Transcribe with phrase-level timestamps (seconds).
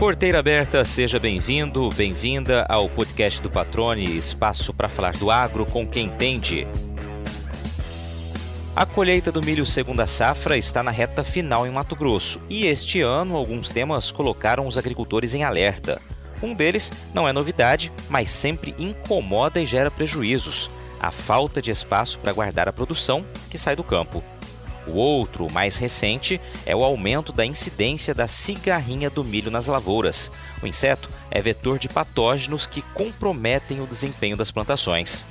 [0.00, 5.86] Porteira aberta, seja bem-vindo, bem-vinda ao podcast do Patrone, espaço para falar do agro com
[5.86, 6.66] quem entende.
[8.74, 13.02] A colheita do milho segunda safra está na reta final em Mato Grosso e este
[13.02, 16.00] ano alguns temas colocaram os agricultores em alerta.
[16.42, 22.18] Um deles não é novidade, mas sempre incomoda e gera prejuízos: a falta de espaço
[22.20, 24.24] para guardar a produção que sai do campo.
[24.90, 30.32] O outro, mais recente, é o aumento da incidência da cigarrinha do milho nas lavouras.
[30.60, 35.24] O inseto é vetor de patógenos que comprometem o desempenho das plantações.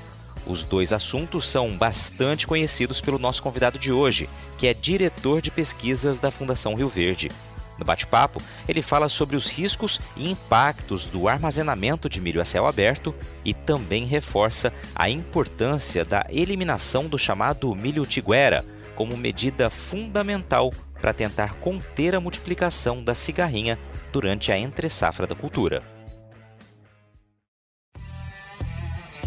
[0.47, 5.51] Os dois assuntos são bastante conhecidos pelo nosso convidado de hoje, que é diretor de
[5.51, 7.29] pesquisas da Fundação Rio Verde.
[7.77, 12.65] No bate-papo, ele fala sobre os riscos e impactos do armazenamento de milho a céu
[12.65, 13.13] aberto
[13.43, 18.63] e também reforça a importância da eliminação do chamado milho tiguera
[18.99, 23.79] como medida fundamental para tentar conter a multiplicação da cigarrinha
[24.11, 25.81] durante a entre-safra da cultura.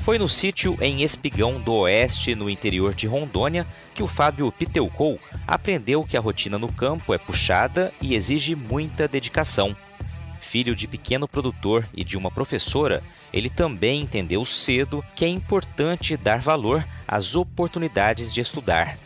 [0.02, 5.18] Foi no sítio em Espigão do Oeste, no interior de Rondônia, que o Fábio Piteucou
[5.46, 9.74] aprendeu que a rotina no campo é puxada e exige muita dedicação.
[10.42, 16.14] Filho de pequeno produtor e de uma professora, ele também entendeu cedo que é importante
[16.14, 18.98] dar valor às oportunidades de estudar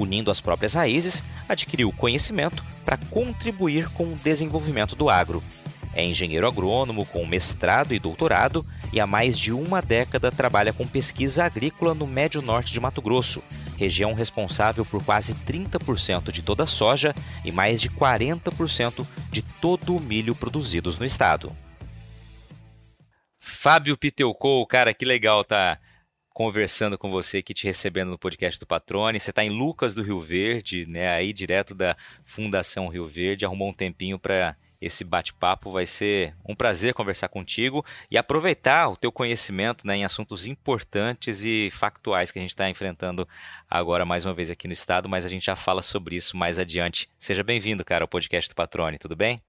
[0.00, 5.42] unindo as próprias raízes, adquiriu conhecimento para contribuir com o desenvolvimento do agro.
[5.92, 10.86] É engenheiro agrônomo com mestrado e doutorado e há mais de uma década trabalha com
[10.86, 13.42] pesquisa agrícola no Médio Norte de Mato Grosso,
[13.76, 17.12] região responsável por quase 30% de toda a soja
[17.44, 21.52] e mais de 40% de todo o milho produzidos no estado.
[23.40, 25.78] Fábio Piteucou, cara, que legal tá
[26.32, 29.20] conversando com você aqui, te recebendo no podcast do Patrone.
[29.20, 31.10] Você está em Lucas do Rio Verde, né?
[31.10, 35.70] Aí direto da Fundação Rio Verde, arrumou um tempinho para esse bate-papo.
[35.70, 41.44] Vai ser um prazer conversar contigo e aproveitar o teu conhecimento né, em assuntos importantes
[41.44, 43.28] e factuais que a gente está enfrentando
[43.68, 46.58] agora mais uma vez aqui no estado, mas a gente já fala sobre isso mais
[46.58, 47.08] adiante.
[47.18, 49.42] Seja bem-vindo, cara, ao podcast do Patrone, tudo bem?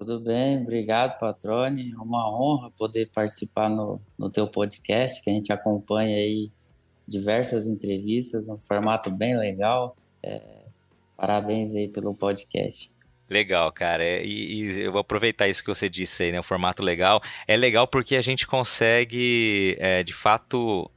[0.00, 1.92] Tudo bem, obrigado, Patrone.
[1.92, 6.50] É uma honra poder participar no, no teu podcast, que a gente acompanha aí
[7.06, 9.94] diversas entrevistas, um formato bem legal.
[10.22, 10.40] É,
[11.14, 12.90] parabéns aí pelo podcast.
[13.28, 14.02] Legal, cara.
[14.02, 16.40] É, e, e, eu vou aproveitar isso que você disse aí, né?
[16.40, 17.20] O formato legal.
[17.46, 20.90] É legal porque a gente consegue, é, de fato,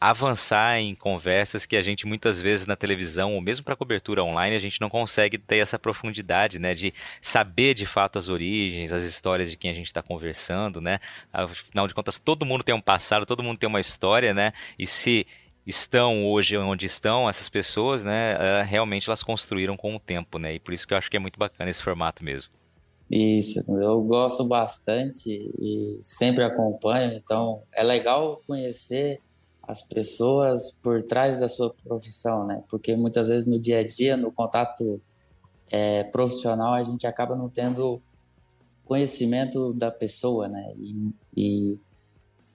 [0.00, 4.54] avançar em conversas que a gente muitas vezes na televisão ou mesmo para cobertura online
[4.54, 9.02] a gente não consegue ter essa profundidade, né, de saber de fato as origens, as
[9.02, 10.98] histórias de quem a gente está conversando, né?
[11.32, 14.52] Afinal de contas, todo mundo tem um passado, todo mundo tem uma história, né?
[14.78, 15.26] E se
[15.66, 20.54] estão hoje onde estão essas pessoas, né, eh, realmente elas construíram com o tempo, né?
[20.54, 22.52] E por isso que eu acho que é muito bacana esse formato mesmo.
[23.10, 29.20] Isso, eu gosto bastante e sempre acompanho, então é legal conhecer
[29.66, 32.62] as pessoas por trás da sua profissão, né?
[32.68, 35.00] Porque muitas vezes no dia a dia, no contato
[35.70, 38.00] é, profissional, a gente acaba não tendo
[38.84, 40.72] conhecimento da pessoa, né?
[40.76, 41.78] E, e,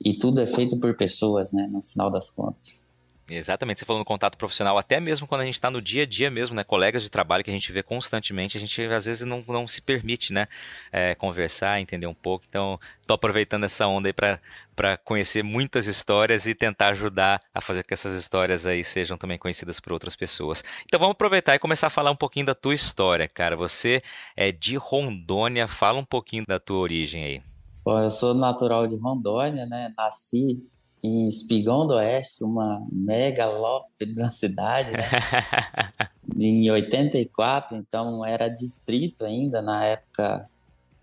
[0.06, 1.68] e tudo é feito por pessoas, né?
[1.70, 2.86] No final das contas.
[3.34, 6.06] Exatamente, você falou no contato profissional, até mesmo quando a gente está no dia a
[6.06, 6.64] dia mesmo, né?
[6.66, 9.82] Colegas de trabalho que a gente vê constantemente, a gente às vezes não, não se
[9.82, 10.48] permite, né?
[10.92, 12.46] É, conversar, entender um pouco.
[12.50, 17.84] Então, estou aproveitando essa onda aí para conhecer muitas histórias e tentar ajudar a fazer
[17.84, 20.62] com que essas histórias aí sejam também conhecidas por outras pessoas.
[20.86, 23.56] Então, vamos aproveitar e começar a falar um pouquinho da tua história, cara.
[23.56, 24.04] Você
[24.36, 27.42] é de Rondônia, fala um pouquinho da tua origem aí.
[27.86, 29.94] Bom, eu sou natural de Rondônia, né?
[29.98, 30.60] Nasci
[31.04, 35.04] em Espigão do Oeste, uma megalópole da cidade, né?
[36.38, 40.48] em 84, então era distrito ainda na época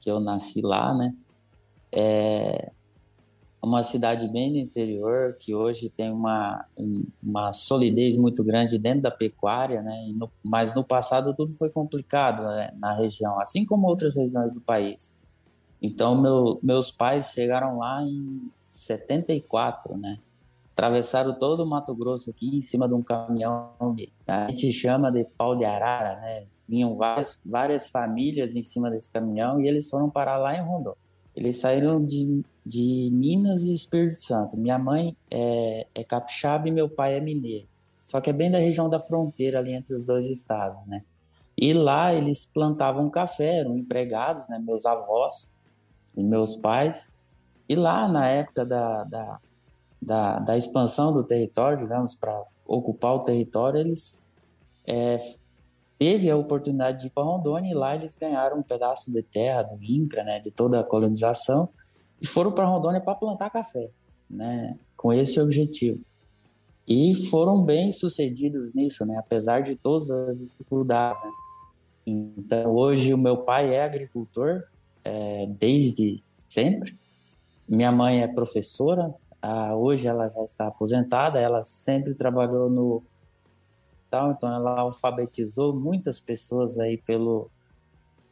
[0.00, 1.14] que eu nasci lá, né?
[1.90, 2.70] É
[3.60, 6.64] uma cidade bem do interior que hoje tem uma,
[7.22, 10.10] uma solidez muito grande dentro da pecuária, né?
[10.14, 12.70] No, mas no passado tudo foi complicado né?
[12.78, 15.16] na região, assim como outras regiões do país.
[15.82, 20.18] Então meu, meus pais chegaram lá em 74, né?
[20.72, 25.10] Atravessaram todo o Mato Grosso aqui em cima de um caminhão que a gente chama
[25.10, 26.46] de pau de arara, né?
[26.68, 30.98] Vinham várias, várias famílias em cima desse caminhão e eles foram parar lá em Rondônia.
[31.34, 34.56] Eles saíram de, de Minas e Espírito Santo.
[34.56, 37.66] Minha mãe é, é capixaba e meu pai é mineiro.
[37.98, 41.02] Só que é bem da região da fronteira ali entre os dois estados, né?
[41.56, 44.58] E lá eles plantavam café, eram empregados, né?
[44.58, 45.56] Meus avós
[46.16, 47.12] e meus pais.
[47.68, 49.34] E lá, na época da, da,
[50.00, 54.26] da, da expansão do território, digamos, para ocupar o território, eles
[54.86, 55.18] é,
[55.98, 59.62] teve a oportunidade de ir para Rondônia e lá eles ganharam um pedaço de terra
[59.62, 61.68] do INCRA, né, de toda a colonização,
[62.22, 63.90] e foram para Rondônia para plantar café,
[64.30, 66.00] né, com esse objetivo.
[66.86, 71.22] E foram bem sucedidos nisso, né, apesar de todas as dificuldades.
[71.22, 71.30] Né.
[72.06, 74.62] Então, hoje o meu pai é agricultor,
[75.04, 76.96] é, desde sempre.
[77.68, 83.02] Minha mãe é professora, ah, hoje ela já está aposentada, ela sempre trabalhou no
[84.10, 87.50] tal, então ela alfabetizou muitas pessoas aí pelo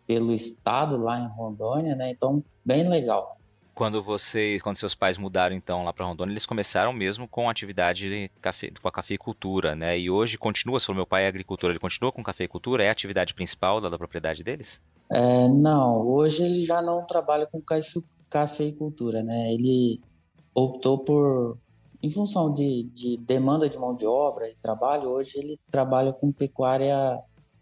[0.06, 2.10] pelo estado lá em Rondônia, né?
[2.10, 3.36] Então, bem legal.
[3.74, 8.30] Quando vocês, quando seus pais mudaram então lá para Rondônia, eles começaram mesmo com atividade
[8.40, 9.98] café, com a cafeicultura, né?
[9.98, 12.84] E hoje continua, se for meu pai é agricultor, ele continua com cafeicultura?
[12.84, 14.80] É a atividade principal da, da propriedade deles?
[15.10, 17.60] É, não, hoje ele já não trabalha com
[18.28, 19.52] cafeicultura, né?
[19.52, 20.00] Ele
[20.54, 21.58] optou por
[22.02, 26.30] em função de, de demanda de mão de obra e trabalho, hoje ele trabalha com
[26.30, 27.20] pecuária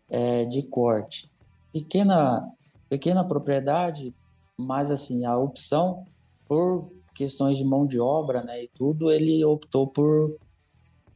[0.09, 1.31] é, de corte.
[1.73, 2.47] Pequena,
[2.89, 4.15] pequena propriedade,
[4.59, 6.05] mas assim, a opção
[6.47, 10.37] por questões de mão de obra né, e tudo, ele optou por,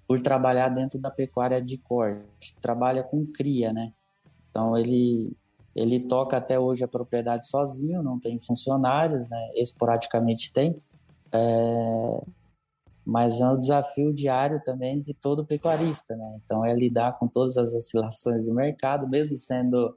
[0.06, 2.56] por trabalhar dentro da pecuária de corte.
[2.62, 3.92] Trabalha com cria, né?
[4.48, 5.36] Então ele,
[5.78, 9.50] ele toca até hoje a propriedade sozinho, não tem funcionários, né?
[9.54, 10.82] Esporadicamente tem.
[11.32, 12.20] É,
[13.06, 16.40] mas é um desafio diário também de todo pecuarista, né?
[16.44, 19.96] Então é lidar com todas as oscilações do mercado, mesmo sendo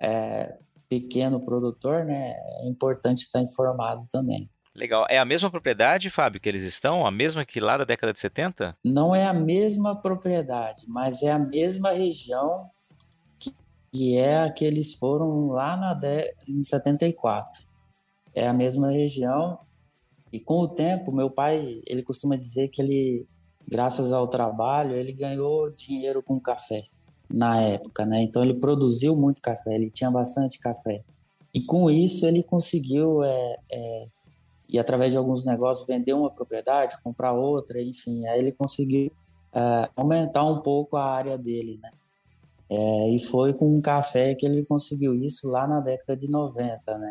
[0.00, 0.56] é,
[0.88, 2.34] pequeno produtor, né?
[2.62, 4.48] É importante estar informado também.
[4.74, 5.04] Legal.
[5.10, 7.06] É a mesma propriedade, Fábio, que eles estão?
[7.06, 8.74] A mesma que lá da década de 70?
[8.82, 12.70] Não é a mesma propriedade, mas é a mesma região
[13.92, 17.66] que, é a que eles foram lá na de, em 74.
[18.34, 19.58] É a mesma região
[20.32, 23.26] e com o tempo, meu pai, ele costuma dizer que ele,
[23.68, 26.84] graças ao trabalho, ele ganhou dinheiro com café
[27.28, 28.22] na época, né?
[28.22, 31.04] Então ele produziu muito café, ele tinha bastante café.
[31.52, 34.06] E com isso ele conseguiu, é, é,
[34.70, 38.26] e através de alguns negócios, vender uma propriedade, comprar outra, enfim.
[38.26, 39.12] Aí ele conseguiu
[39.52, 41.90] é, aumentar um pouco a área dele, né?
[42.74, 46.96] É, e foi com um café que ele conseguiu isso lá na década de 90,
[46.96, 47.10] né?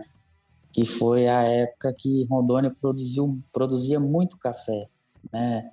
[0.72, 4.88] que foi a época que Rondônia produziu, produzia muito café,
[5.32, 5.70] né?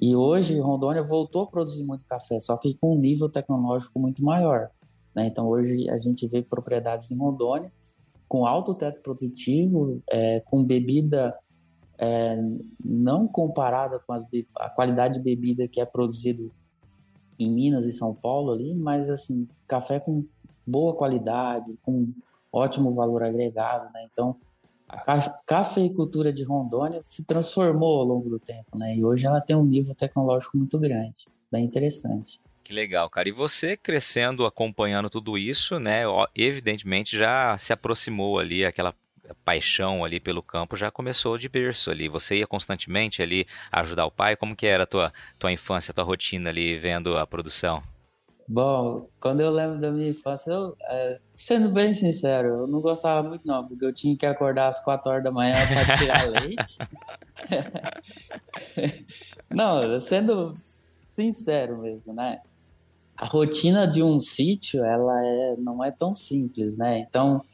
[0.00, 4.22] E hoje Rondônia voltou a produzir muito café, só que com um nível tecnológico muito
[4.22, 4.70] maior.
[5.12, 5.26] Né?
[5.26, 7.72] Então hoje a gente vê propriedades em Rondônia
[8.28, 11.36] com alto teto produtivo, é, com bebida
[11.98, 12.38] é,
[12.84, 14.24] não comparada com as,
[14.56, 16.52] a qualidade de bebida que é produzido
[17.38, 20.24] em Minas e São Paulo ali, mas assim café com
[20.66, 22.12] boa qualidade, com
[22.52, 24.06] ótimo valor agregado, né?
[24.10, 24.36] Então,
[24.88, 28.96] a cafeicultura de Rondônia se transformou ao longo do tempo, né?
[28.96, 32.40] E hoje ela tem um nível tecnológico muito grande, bem interessante.
[32.64, 33.28] Que legal, cara.
[33.28, 36.02] E você crescendo, acompanhando tudo isso, né?
[36.34, 38.94] Evidentemente já se aproximou ali aquela
[39.44, 42.08] paixão ali pelo campo já começou de berço ali.
[42.08, 44.36] Você ia constantemente ali ajudar o pai?
[44.36, 47.82] Como que era a tua, tua infância, a tua rotina ali vendo a produção?
[48.50, 53.28] Bom, quando eu lembro da minha infância, eu, é, sendo bem sincero, eu não gostava
[53.28, 56.78] muito não, porque eu tinha que acordar às 4 horas da manhã para tirar leite.
[59.50, 62.40] não, sendo sincero mesmo, né?
[63.18, 67.00] A rotina de um sítio, ela é, não é tão simples, né?
[67.00, 67.44] Então,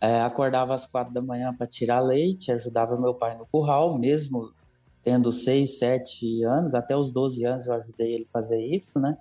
[0.00, 4.52] é, acordava às quatro da manhã para tirar leite, ajudava meu pai no curral, mesmo
[5.02, 9.16] tendo seis, sete anos, até os 12 anos eu ajudei ele a fazer isso, né?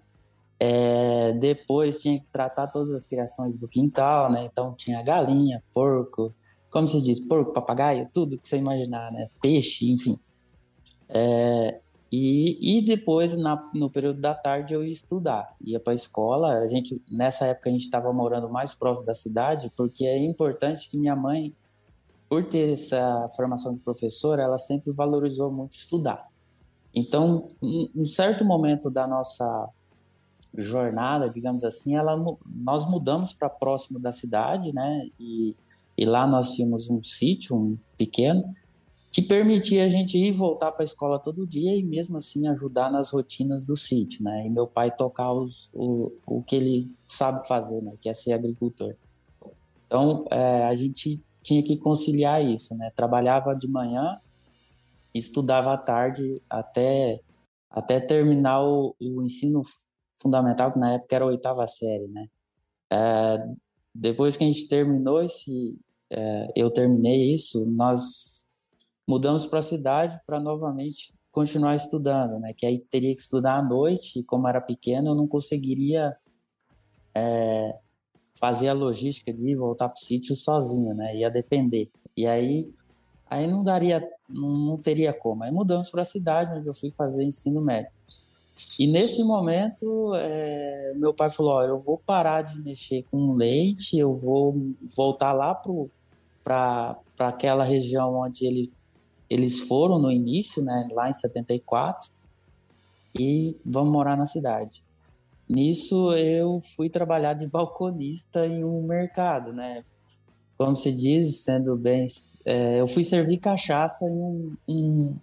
[0.59, 4.43] É, depois tinha que tratar todas as criações do quintal, né?
[4.43, 6.33] Então tinha galinha, porco,
[6.69, 9.29] como se diz, porco, papagaio, tudo que você imaginar, né?
[9.41, 10.19] Peixe, enfim.
[11.07, 11.79] É,
[12.11, 15.55] e, e depois, na, no período da tarde, eu ia estudar.
[15.61, 16.59] Ia para a escola.
[16.59, 20.89] A gente, nessa época, a gente estava morando mais próximo da cidade, porque é importante
[20.89, 21.53] que minha mãe,
[22.27, 26.27] por ter essa formação de professora, ela sempre valorizou muito estudar.
[26.93, 29.69] Então, em um certo momento da nossa
[30.57, 35.07] jornada, digamos assim, ela, nós mudamos para próximo da cidade, né?
[35.19, 35.55] E,
[35.95, 38.55] e lá nós tínhamos um sítio, um pequeno,
[39.11, 42.91] que permitia a gente ir voltar para a escola todo dia e mesmo assim ajudar
[42.91, 44.45] nas rotinas do sítio, né?
[44.45, 47.93] E meu pai tocar os, o, o que ele sabe fazer, né?
[47.99, 48.95] Que é ser agricultor.
[49.87, 52.91] Então, é, a gente tinha que conciliar isso, né?
[52.95, 54.19] Trabalhava de manhã,
[55.13, 57.19] estudava à tarde até,
[57.69, 59.63] até terminar o, o ensino
[60.21, 62.27] fundamental, que na época era a oitava série, né?
[62.91, 63.47] É,
[63.93, 65.75] depois que a gente terminou esse,
[66.11, 68.48] é, eu terminei isso, nós
[69.09, 72.53] mudamos para a cidade para novamente continuar estudando, né?
[72.55, 76.15] Que aí teria que estudar à noite e como era pequeno eu não conseguiria
[77.15, 77.75] é,
[78.39, 81.15] fazer a logística de voltar para o sítio sozinho, né?
[81.15, 81.89] Ia depender.
[82.15, 82.71] E aí,
[83.27, 85.43] aí não daria, não teria como.
[85.43, 87.91] Aí mudamos para a cidade onde eu fui fazer ensino médio.
[88.77, 93.97] E nesse momento, é, meu pai falou: ó, eu vou parar de mexer com leite,
[93.97, 94.55] eu vou
[94.95, 95.55] voltar lá
[96.43, 98.71] para aquela região onde ele,
[99.29, 102.09] eles foram no início, né, lá em 74,
[103.17, 104.83] e vamos morar na cidade.
[105.47, 109.83] Nisso eu fui trabalhar de balconista em um mercado, né?
[110.57, 112.05] Como se diz, sendo bem,
[112.45, 115.15] é, eu fui servir cachaça em um, um,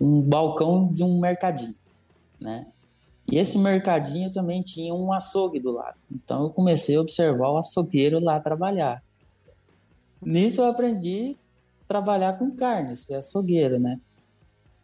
[0.00, 1.76] um balcão de um mercadinho,
[2.40, 2.66] né?
[3.30, 5.96] E esse mercadinho também tinha um açougue do lado.
[6.10, 9.02] Então eu comecei a observar o açougueiro lá trabalhar.
[10.20, 11.36] Nisso eu aprendi
[11.86, 14.00] trabalhar com carne, ser açougueiro, né?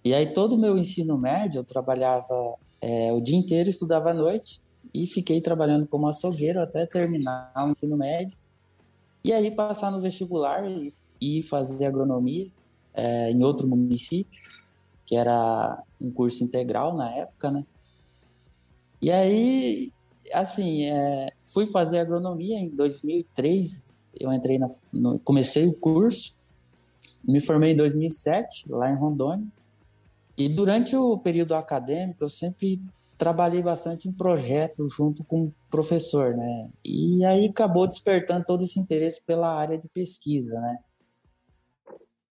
[0.05, 4.15] E aí todo o meu ensino médio eu trabalhava é, o dia inteiro, estudava à
[4.15, 4.61] noite
[4.93, 8.39] e fiquei trabalhando como açougueiro até terminar o ensino médio.
[9.23, 10.89] E aí passar no vestibular e,
[11.21, 12.51] e fazer agronomia
[12.95, 14.41] é, em outro município,
[15.05, 17.65] que era um curso integral na época, né?
[19.03, 19.91] E aí,
[20.33, 24.11] assim, é, fui fazer agronomia em 2003.
[24.19, 26.39] Eu entrei na, no, comecei o curso,
[27.25, 29.47] me formei em 2007 lá em Rondônia.
[30.37, 32.81] E durante o período acadêmico, eu sempre
[33.19, 36.71] trabalhei bastante em projetos junto com o professor, né?
[36.85, 40.79] E aí acabou despertando todo esse interesse pela área de pesquisa, né?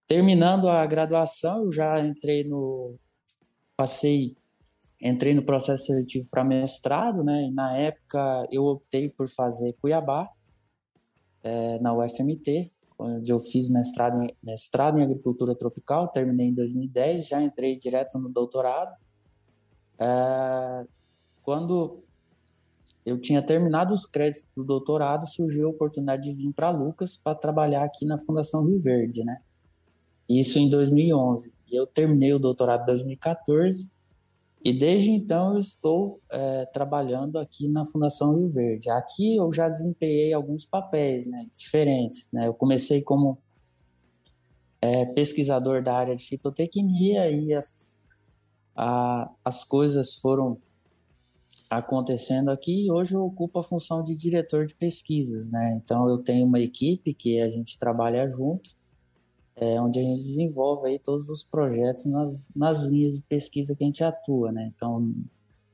[0.08, 2.96] Terminando a graduação, eu já entrei no
[3.78, 4.36] passei
[5.02, 7.46] entrei no processo seletivo para mestrado, né?
[7.46, 10.30] E na época eu optei por fazer Cuiabá
[11.44, 17.28] é, na UFMT, onde eu fiz mestrado em, mestrado em agricultura tropical, terminei em 2010,
[17.28, 18.94] já entrei direto no doutorado
[20.00, 20.86] é,
[21.44, 22.02] quando
[23.06, 27.36] eu tinha terminado os créditos do doutorado, surgiu a oportunidade de vir para Lucas para
[27.36, 29.42] trabalhar aqui na Fundação Rio Verde, né?
[30.28, 31.54] Isso em 2011.
[31.70, 33.94] E eu terminei o doutorado em 2014
[34.64, 38.90] e desde então eu estou é, trabalhando aqui na Fundação Rio Verde.
[38.90, 42.30] Aqui eu já desempenhei alguns papéis né, diferentes.
[42.34, 42.48] Né?
[42.48, 43.38] Eu comecei como
[44.82, 48.04] é, pesquisador da área de fitotecnia e as,
[48.76, 50.58] a, as coisas foram
[51.70, 55.80] acontecendo aqui e hoje eu ocupo a função de diretor de pesquisas, né?
[55.84, 58.72] Então eu tenho uma equipe que a gente trabalha junto,
[59.60, 63.84] é, onde a gente desenvolve aí todos os projetos nas, nas linhas de pesquisa que
[63.84, 64.72] a gente atua, né?
[64.76, 65.12] Então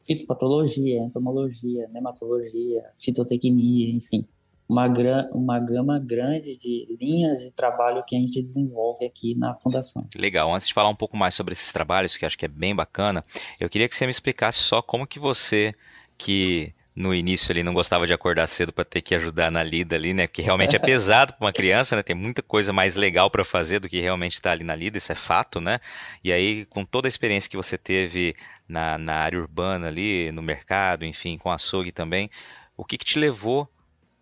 [0.04, 4.28] fitopatologia, entomologia, nematologia, fitotecnia, enfim
[4.68, 4.86] uma,
[5.32, 10.08] uma gama grande de linhas de trabalho que a gente desenvolve aqui na Fundação.
[10.16, 10.54] Legal.
[10.54, 13.24] Antes de falar um pouco mais sobre esses trabalhos, que acho que é bem bacana,
[13.60, 15.74] eu queria que você me explicasse só como que você,
[16.18, 19.96] que no início ele não gostava de acordar cedo para ter que ajudar na lida
[19.96, 20.28] ali, né?
[20.28, 22.02] Porque realmente é pesado para uma criança, né?
[22.02, 24.98] Tem muita coisa mais legal para fazer do que realmente estar tá ali na lida,
[24.98, 25.80] isso é fato, né?
[26.24, 28.34] E aí, com toda a experiência que você teve
[28.68, 32.30] na, na área urbana ali, no mercado, enfim, com açougue também,
[32.78, 33.70] o que, que te levou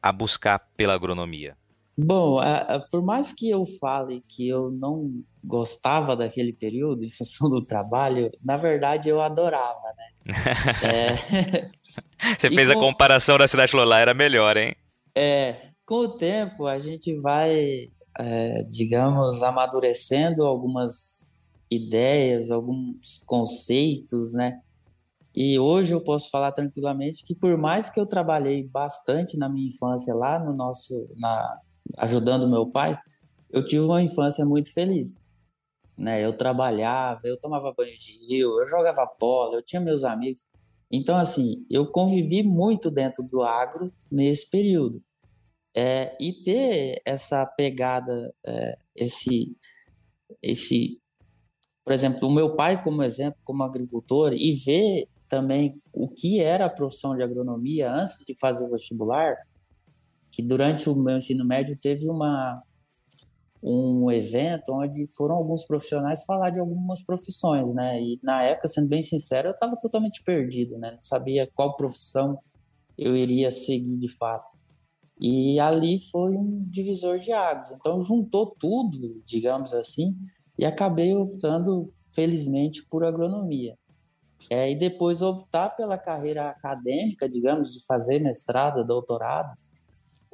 [0.01, 1.55] a buscar pela agronomia?
[1.95, 7.09] Bom, a, a, por mais que eu fale que eu não gostava daquele período em
[7.09, 10.33] função do trabalho, na verdade eu adorava, né?
[10.81, 11.82] é...
[12.37, 12.77] Você fez com...
[12.77, 14.75] a comparação da cidade Lolá, era melhor, hein?
[15.15, 24.59] É, com o tempo a gente vai, é, digamos, amadurecendo algumas ideias, alguns conceitos, né?
[25.35, 29.67] E hoje eu posso falar tranquilamente que por mais que eu trabalhei bastante na minha
[29.67, 31.59] infância lá no nosso na
[31.97, 32.97] ajudando meu pai,
[33.49, 35.25] eu tive uma infância muito feliz.
[35.97, 36.23] Né?
[36.23, 40.45] Eu trabalhava, eu tomava banho de rio, eu jogava bola, eu tinha meus amigos.
[40.95, 45.03] Então assim, eu convivi muito dentro do agro nesse período.
[45.75, 49.57] É, e ter essa pegada, é, esse
[50.39, 51.01] esse
[51.83, 56.65] por exemplo, o meu pai como exemplo, como agricultor, e ver também o que era
[56.65, 59.35] a profissão de agronomia antes de fazer o vestibular,
[60.31, 62.61] que durante o meu ensino médio teve uma
[63.63, 68.01] um evento onde foram alguns profissionais falar de algumas profissões, né?
[68.01, 70.91] E na época, sendo bem sincero, eu estava totalmente perdido, né?
[70.91, 72.37] Não sabia qual profissão
[72.97, 74.51] eu iria seguir de fato.
[75.17, 77.71] E ali foi um divisor de águas.
[77.71, 80.13] Então juntou tudo, digamos assim,
[80.59, 83.77] e acabei optando felizmente por agronomia.
[84.49, 89.57] É, e depois optar pela carreira acadêmica, digamos, de fazer mestrado, doutorado.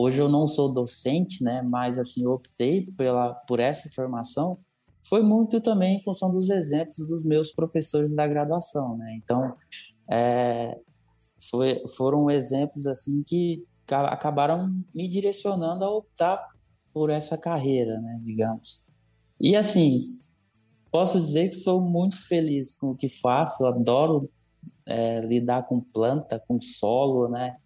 [0.01, 4.57] Hoje eu não sou docente, né, mas assim optei pela por essa formação.
[5.05, 9.19] Foi muito também em função dos exemplos dos meus professores da graduação, né?
[9.21, 9.41] Então,
[10.09, 10.79] é,
[11.49, 16.47] foi, foram exemplos assim que acabaram me direcionando a optar
[16.93, 18.81] por essa carreira, né, digamos.
[19.37, 19.97] E assim,
[20.89, 24.29] posso dizer que sou muito feliz com o que faço, adoro
[24.85, 27.57] é, lidar com planta, com solo, né?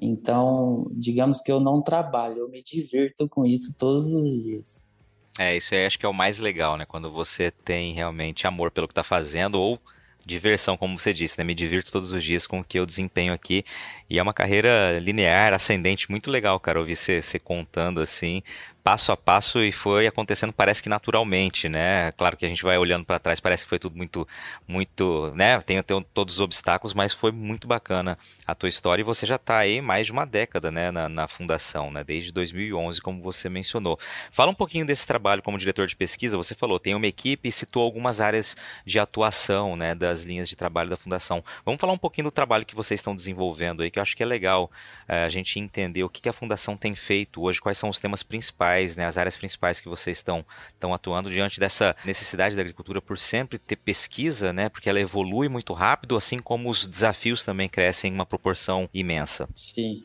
[0.00, 4.90] Então, digamos que eu não trabalho, eu me divirto com isso todos os dias.
[5.38, 6.86] É, isso aí acho que é o mais legal, né?
[6.86, 9.78] Quando você tem realmente amor pelo que está fazendo ou
[10.24, 11.44] diversão, como você disse, né?
[11.44, 13.64] Me divirto todos os dias com o que eu desempenho aqui.
[14.10, 18.42] E é uma carreira linear, ascendente, muito legal, cara, ouvir você, você contando assim
[18.86, 22.12] passo a passo e foi acontecendo parece que naturalmente, né?
[22.12, 24.28] Claro que a gente vai olhando para trás, parece que foi tudo muito,
[24.64, 25.60] muito, né?
[25.62, 25.82] Tem,
[26.14, 28.16] todos os obstáculos, mas foi muito bacana
[28.46, 30.92] a tua história e você já está aí mais de uma década, né?
[30.92, 32.04] Na, na, fundação, né?
[32.04, 33.98] Desde 2011, como você mencionou.
[34.30, 36.36] Fala um pouquinho desse trabalho como diretor de pesquisa.
[36.36, 39.96] Você falou, tem uma equipe e citou algumas áreas de atuação, né?
[39.96, 41.42] Das linhas de trabalho da fundação.
[41.64, 44.22] Vamos falar um pouquinho do trabalho que vocês estão desenvolvendo aí, que eu acho que
[44.22, 44.70] é legal
[45.08, 47.98] é, a gente entender o que, que a fundação tem feito hoje, quais são os
[47.98, 52.54] temas principais principais, né, as áreas principais que vocês estão, estão atuando diante dessa necessidade
[52.54, 56.86] da agricultura por sempre ter pesquisa, né, porque ela evolui muito rápido, assim como os
[56.86, 59.48] desafios também crescem em uma proporção imensa.
[59.54, 60.04] Sim,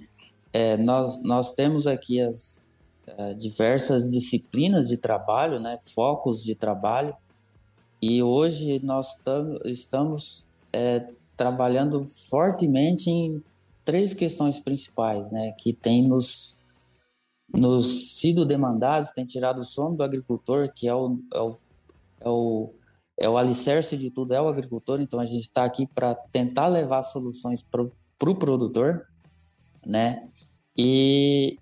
[0.53, 2.65] é, nós, nós temos aqui as
[3.05, 7.13] é, diversas disciplinas de trabalho, né, focos de trabalho,
[8.01, 11.05] e hoje nós tam, estamos é,
[11.37, 13.43] trabalhando fortemente em
[13.85, 16.60] três questões principais, né, que tem nos
[17.53, 21.57] nos sido demandados, tem tirado o sono do agricultor, que é o, é o,
[22.21, 22.73] é o,
[23.17, 25.01] é o alicerce de tudo, é o agricultor.
[25.01, 27.91] Então a gente está aqui para tentar levar soluções para o
[28.21, 29.07] pro produtor,
[29.83, 30.29] né?
[30.77, 31.57] E,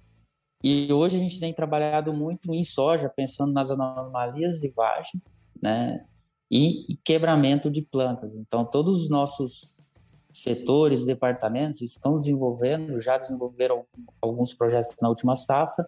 [0.61, 5.21] e hoje a gente tem trabalhado muito em soja, pensando nas anomalias de vagem,
[5.61, 6.05] né?
[6.51, 8.35] E quebramento de plantas.
[8.35, 9.81] Então todos os nossos
[10.41, 13.85] setores, departamentos estão desenvolvendo, já desenvolveram
[14.21, 15.87] alguns projetos na última safra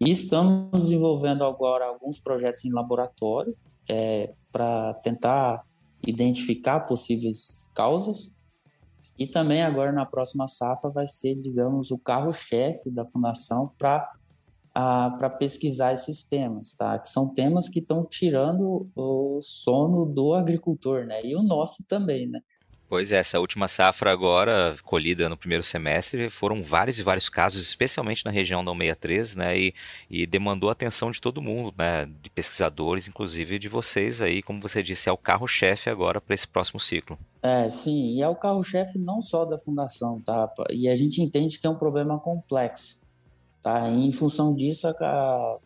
[0.00, 3.56] e estamos desenvolvendo agora alguns projetos em laboratório
[3.88, 5.64] é, para tentar
[6.06, 8.34] identificar possíveis causas
[9.18, 14.10] e também agora na próxima safra vai ser, digamos, o carro-chefe da fundação para
[14.74, 16.98] para pesquisar esses temas, tá?
[16.98, 21.22] Que são temas que estão tirando o sono do agricultor, né?
[21.22, 22.40] E o nosso também, né?
[22.92, 27.62] Pois é, essa última safra agora, colhida no primeiro semestre, foram vários e vários casos,
[27.62, 29.74] especialmente na região da 163, né, e,
[30.10, 34.60] e demandou a atenção de todo mundo, né, de pesquisadores, inclusive de vocês aí, como
[34.60, 37.18] você disse, é o carro-chefe agora para esse próximo ciclo.
[37.42, 41.58] É, sim, e é o carro-chefe não só da fundação, tá, e a gente entende
[41.58, 43.00] que é um problema complexo,
[43.62, 45.58] tá, e em função disso, a,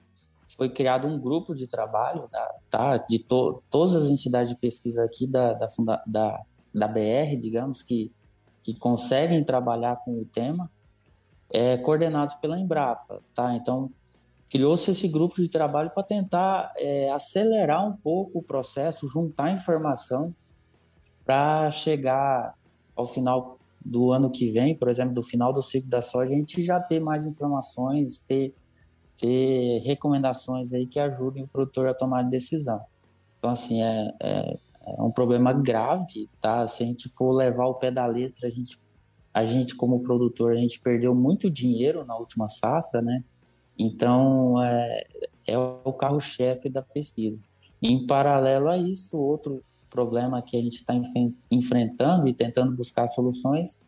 [0.56, 2.96] foi criado um grupo de trabalho, tá, tá?
[2.98, 6.40] De to, todas as entidades de pesquisa aqui da, da, funda, da
[6.74, 8.12] da BR, digamos, que,
[8.62, 10.70] que conseguem trabalhar com o tema,
[11.50, 13.54] é, coordenados pela Embrapa, tá?
[13.54, 13.90] Então,
[14.48, 20.34] criou-se esse grupo de trabalho para tentar é, acelerar um pouco o processo, juntar informação
[21.24, 22.54] para chegar
[22.94, 26.36] ao final do ano que vem, por exemplo, do final do ciclo da soja, a
[26.36, 28.52] gente já ter mais informações, ter,
[29.16, 32.80] ter recomendações aí que ajudem o produtor a tomar decisão.
[33.38, 36.66] Então, assim, é, é é um problema grave, tá?
[36.66, 38.78] Se a gente for levar o pé da letra, a gente,
[39.34, 43.24] a gente como produtor, a gente perdeu muito dinheiro na última safra, né?
[43.78, 45.04] Então, é,
[45.46, 47.38] é o carro-chefe da pesquisa.
[47.82, 50.94] Em paralelo a isso, outro problema que a gente está
[51.50, 53.84] enfrentando e tentando buscar soluções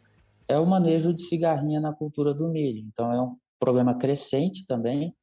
[0.46, 2.84] é o manejo de cigarrinha na cultura do milho.
[2.86, 5.14] Então, é um problema crescente também,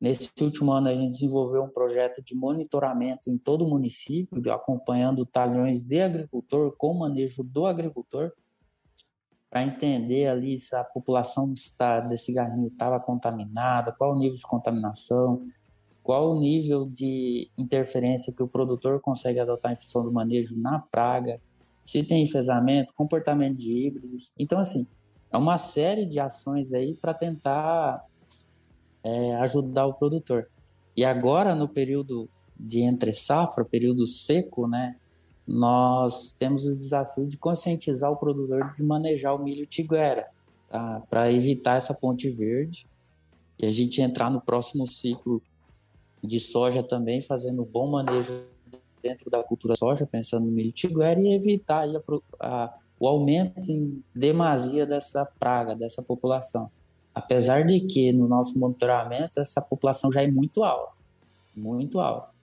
[0.00, 5.26] Nesse último ano, a gente desenvolveu um projeto de monitoramento em todo o município, acompanhando
[5.26, 8.32] talhões de agricultor com manejo do agricultor,
[9.50, 11.52] para entender ali se a população
[12.08, 15.42] desse garrinho estava contaminada, qual o nível de contaminação,
[16.02, 20.78] qual o nível de interferência que o produtor consegue adotar em função do manejo na
[20.78, 21.40] praga,
[21.84, 24.32] se tem enfesamento, comportamento de híbridos.
[24.38, 24.86] Então, assim,
[25.32, 28.04] é uma série de ações aí para tentar
[29.02, 30.48] é, ajudar o produtor.
[30.96, 34.96] E agora, no período de entre safra, período seco, né,
[35.46, 40.28] nós temos o desafio de conscientizar o produtor de manejar o milho tiguera,
[40.68, 41.02] tá?
[41.08, 42.86] para evitar essa ponte verde
[43.58, 45.42] e a gente entrar no próximo ciclo
[46.22, 48.44] de soja também, fazendo bom manejo
[49.02, 52.02] dentro da cultura soja, pensando no milho tiguera e evitar a,
[52.40, 56.70] a, o aumento em demasia dessa praga, dessa população.
[57.18, 61.02] Apesar de que no nosso monitoramento essa população já é muito alta,
[61.54, 62.36] muito alta.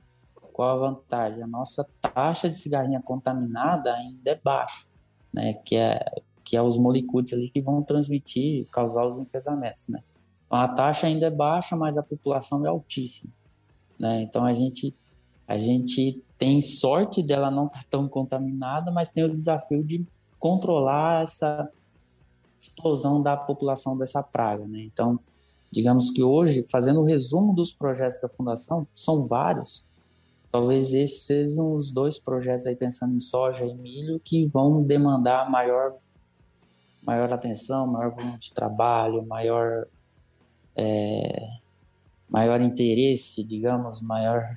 [0.52, 1.42] Qual a vantagem?
[1.44, 4.88] A nossa taxa de cigarrinha contaminada ainda é baixa,
[5.34, 5.54] né?
[5.54, 6.06] Que é
[6.44, 10.04] que é os molicutes ali que vão transmitir, causar os enfesamentos, né?
[10.46, 13.34] Então a taxa ainda é baixa, mas a população é altíssima,
[13.98, 14.22] né?
[14.22, 14.94] Então a gente
[15.48, 20.06] a gente tem sorte dela não estar tá tão contaminada, mas tem o desafio de
[20.38, 21.72] controlar essa
[22.60, 24.82] explosão da população dessa praga, né?
[24.82, 25.20] Então,
[25.72, 29.88] digamos que hoje, fazendo o resumo dos projetos da fundação, são vários.
[30.52, 35.50] Talvez esses sejam os dois projetos aí pensando em soja e milho que vão demandar
[35.50, 35.92] maior
[37.06, 39.86] maior atenção, maior volume de trabalho, maior
[40.76, 41.48] é,
[42.28, 44.56] maior interesse, digamos, maior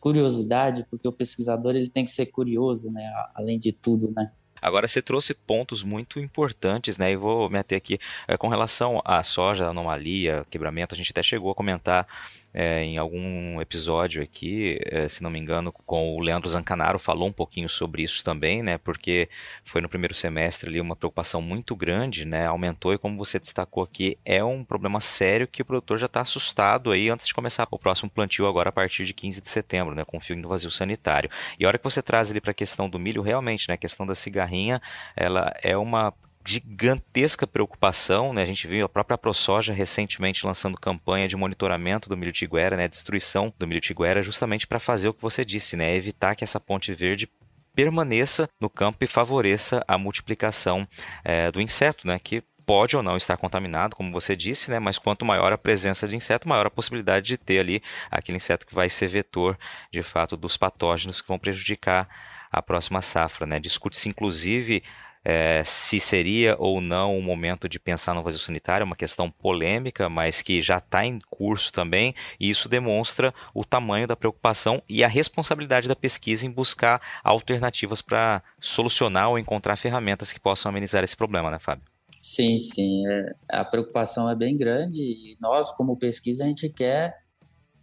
[0.00, 4.32] curiosidade, porque o pesquisador ele tem que ser curioso, né, além de tudo, né.
[4.60, 7.12] Agora você trouxe pontos muito importantes, né?
[7.12, 10.94] E vou me ater aqui é, com relação à soja, anomalia, quebramento.
[10.94, 12.06] A gente até chegou a comentar
[12.52, 17.28] é, em algum episódio aqui, é, se não me engano, com o Leandro Zancanaro, falou
[17.28, 18.78] um pouquinho sobre isso também, né?
[18.78, 19.28] Porque
[19.64, 22.46] foi no primeiro semestre ali uma preocupação muito grande, né?
[22.46, 26.22] Aumentou e como você destacou aqui, é um problema sério que o produtor já está
[26.22, 29.94] assustado aí antes de começar o próximo plantio agora a partir de 15 de setembro,
[29.94, 30.04] né?
[30.04, 31.30] Com o fio do vazio sanitário.
[31.58, 33.74] E a hora que você traz ali para a questão do milho, realmente, né?
[33.74, 34.80] A questão da cigarrinha,
[35.16, 36.12] ela é uma
[36.44, 38.42] gigantesca preocupação, né?
[38.42, 42.88] A gente viu a própria ProSoja recentemente lançando campanha de monitoramento do milho tiguera, né?
[42.88, 45.94] Destruição do milho tiguera, justamente para fazer o que você disse, né?
[45.94, 47.28] Evitar que essa ponte verde
[47.74, 50.88] permaneça no campo e favoreça a multiplicação
[51.24, 52.18] é, do inseto, né?
[52.18, 54.78] Que pode ou não estar contaminado, como você disse, né?
[54.78, 58.66] Mas quanto maior a presença de inseto, maior a possibilidade de ter ali aquele inseto
[58.66, 59.58] que vai ser vetor,
[59.92, 62.08] de fato, dos patógenos que vão prejudicar
[62.50, 63.60] a próxima safra, né?
[63.60, 64.82] Discute-se inclusive
[65.24, 69.30] é, se seria ou não o momento de pensar no vazio sanitário, é uma questão
[69.30, 74.82] polêmica, mas que já está em curso também, e isso demonstra o tamanho da preocupação
[74.88, 80.70] e a responsabilidade da pesquisa em buscar alternativas para solucionar ou encontrar ferramentas que possam
[80.70, 81.84] amenizar esse problema, né, Fábio?
[82.22, 83.06] Sim, sim.
[83.06, 87.18] É, a preocupação é bem grande e nós, como pesquisa, a gente quer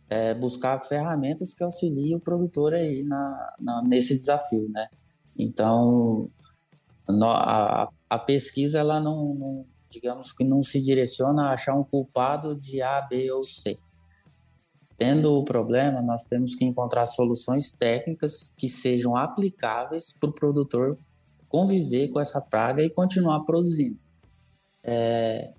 [0.09, 4.87] é, buscar ferramentas que auxiliem o produtor aí na, na, nesse desafio, né?
[5.37, 6.29] Então,
[7.09, 12.55] a, a pesquisa ela não, não, digamos que não se direciona a achar um culpado
[12.55, 13.77] de A, B ou C.
[14.97, 20.97] Tendo o problema, nós temos que encontrar soluções técnicas que sejam aplicáveis para o produtor
[21.47, 23.97] conviver com essa praga e continuar produzindo.
[24.83, 25.53] É...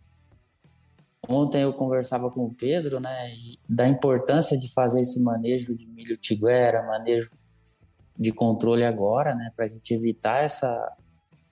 [1.28, 3.32] Ontem eu conversava com o Pedro, né,
[3.68, 7.36] da importância de fazer esse manejo de milho tiguera, manejo
[8.18, 10.96] de controle agora, né, para a gente evitar essa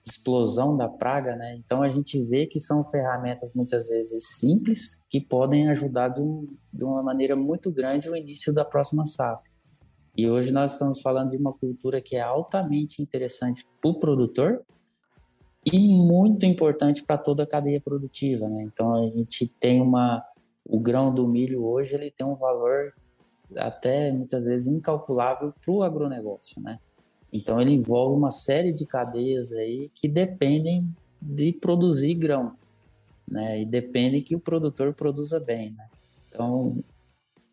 [0.09, 1.55] explosão da praga, né?
[1.57, 6.47] Então a gente vê que são ferramentas muitas vezes simples que podem ajudar de, um,
[6.71, 9.49] de uma maneira muito grande o início da próxima safra.
[10.15, 14.63] E hoje nós estamos falando de uma cultura que é altamente interessante para o produtor
[15.65, 18.63] e muito importante para toda a cadeia produtiva, né?
[18.63, 20.23] Então a gente tem uma
[20.69, 22.93] o grão do milho hoje ele tem um valor
[23.55, 26.79] até muitas vezes incalculável para o agronegócio, né?
[27.31, 30.89] Então ele envolve uma série de cadeias aí que dependem
[31.21, 32.53] de produzir grão,
[33.29, 33.61] né?
[33.61, 35.87] E dependem que o produtor produza bem, né?
[36.29, 36.77] Então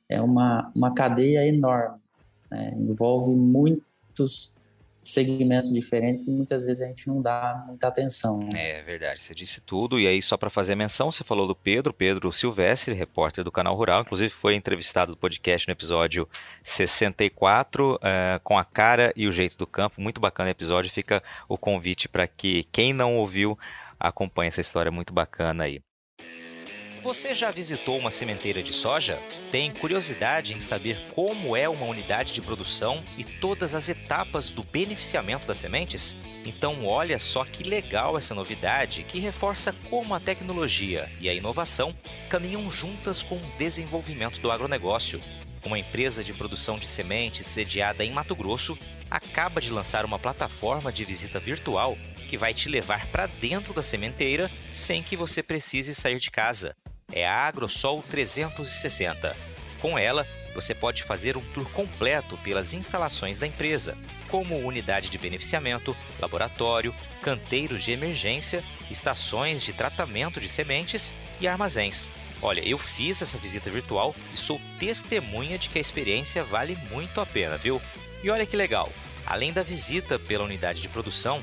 [0.09, 1.99] é uma, uma cadeia enorme,
[2.51, 2.75] né?
[2.79, 4.54] envolve muitos
[5.05, 8.39] segmentos diferentes que muitas vezes a gente não dá muita atenção.
[8.39, 8.79] Né?
[8.79, 10.01] É verdade, você disse tudo.
[10.01, 13.77] E aí, só para fazer menção, você falou do Pedro, Pedro Silvestre, repórter do Canal
[13.77, 16.27] Rural, inclusive foi entrevistado no podcast no episódio
[16.63, 20.01] 64, uh, eh, com a cara e o jeito do campo.
[20.01, 20.91] Muito bacana o episódio.
[20.91, 23.59] Fica o convite para que quem não ouviu
[24.01, 25.81] acompanhe essa história muito bacana aí.
[27.05, 29.21] Você já visitou uma sementeira de soja?
[29.51, 34.65] Tem curiosidade em saber como é uma unidade de produção e todas as etapas do
[34.65, 36.17] beneficiamento das sementes?
[36.47, 41.95] Então, olha só que legal essa novidade que reforça como a tecnologia e a inovação
[42.31, 45.21] caminham juntas com o desenvolvimento do agronegócio.
[45.63, 48.79] Uma empresa de produção de sementes sediada em Mato Grosso
[49.11, 51.99] acaba de lançar uma plataforma de visita virtual
[52.31, 56.75] que vai te levar para dentro da sementeira sem que você precise sair de casa
[57.15, 59.35] é a AgroSol 360.
[59.81, 63.97] Com ela, você pode fazer um tour completo pelas instalações da empresa,
[64.29, 72.11] como unidade de beneficiamento, laboratório, canteiros de emergência, estações de tratamento de sementes e armazéns.
[72.43, 77.21] Olha, eu fiz essa visita virtual e sou testemunha de que a experiência vale muito
[77.21, 77.81] a pena, viu?
[78.23, 78.93] E olha que legal!
[79.27, 81.43] Além da visita pela unidade de produção,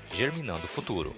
[0.13, 1.15] germinando o futuro.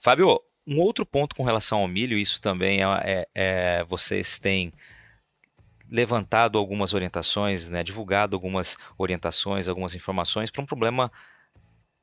[0.00, 4.72] Fábio, um outro ponto com relação ao milho, isso também é, é, é vocês têm
[5.90, 11.10] levantado algumas orientações, né, divulgado algumas orientações, algumas informações para um problema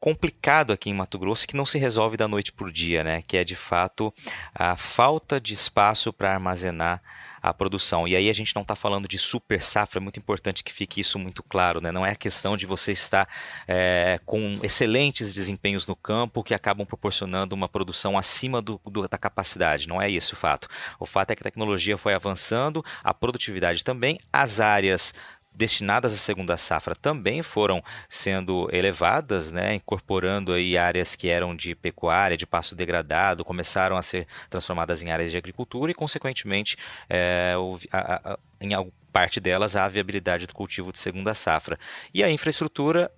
[0.01, 3.21] complicado aqui em Mato Grosso que não se resolve da noite por dia, né?
[3.21, 4.11] Que é de fato
[4.53, 7.01] a falta de espaço para armazenar
[7.41, 8.07] a produção.
[8.07, 11.01] E aí a gente não está falando de super safra, é muito importante que fique
[11.01, 11.91] isso muito claro, né?
[11.91, 13.27] Não é a questão de você estar
[13.67, 19.17] é, com excelentes desempenhos no campo que acabam proporcionando uma produção acima do, do, da
[19.17, 19.87] capacidade.
[19.87, 20.67] Não é isso o fato.
[20.99, 25.13] O fato é que a tecnologia foi avançando, a produtividade também, as áreas
[25.53, 31.75] destinadas à segunda safra também foram sendo elevadas, né, incorporando aí áreas que eram de
[31.75, 36.77] pecuária, de pasto degradado, começaram a ser transformadas em áreas de agricultura e, consequentemente,
[37.09, 37.53] é,
[37.91, 38.73] a, a, em
[39.11, 41.77] parte delas a viabilidade do cultivo de segunda safra.
[42.13, 43.11] E a infraestrutura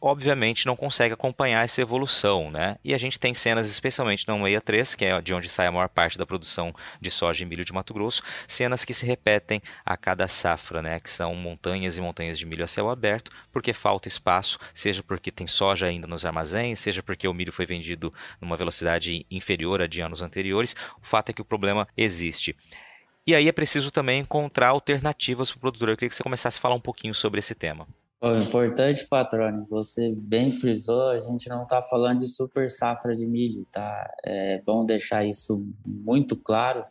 [0.00, 2.76] obviamente não consegue acompanhar essa evolução, né?
[2.82, 5.88] E a gente tem cenas, especialmente na 163, que é de onde sai a maior
[5.88, 9.96] parte da produção de soja e milho de Mato Grosso, cenas que se repetem a
[9.96, 10.98] cada safra, né?
[11.00, 15.30] Que são montanhas e montanhas de milho a céu aberto, porque falta espaço, seja porque
[15.30, 19.86] tem soja ainda nos armazéns, seja porque o milho foi vendido numa velocidade inferior a
[19.86, 20.74] de anos anteriores.
[21.02, 22.56] O fato é que o problema existe.
[23.26, 25.90] E aí é preciso também encontrar alternativas para o produtor.
[25.90, 27.86] Eu queria que você começasse a falar um pouquinho sobre esse tema.
[28.22, 33.26] O importante, patrônio, você bem frisou, a gente não está falando de super safra de
[33.26, 34.12] milho, tá?
[34.22, 36.84] É bom deixar isso muito claro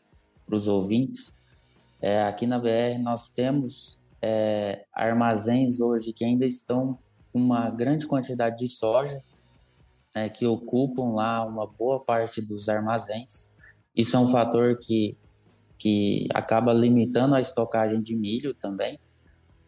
[0.43, 1.39] para os ouvintes.
[2.01, 6.97] É, aqui na BR nós temos é, armazéns hoje que ainda estão
[7.31, 9.21] com uma grande quantidade de soja,
[10.15, 13.53] é, que ocupam lá uma boa parte dos armazéns.
[13.95, 15.15] Isso é um fator que,
[15.77, 18.99] que acaba limitando a estocagem de milho também,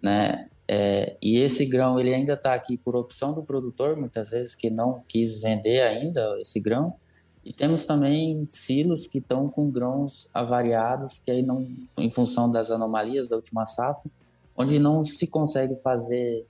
[0.01, 0.49] né?
[0.73, 4.69] É, e esse grão ele ainda está aqui por opção do produtor, muitas vezes que
[4.69, 6.95] não quis vender ainda esse grão.
[7.43, 12.71] E temos também silos que estão com grãos avariados, que aí não, em função das
[12.71, 14.09] anomalias da última safra,
[14.55, 16.47] onde não se consegue fazer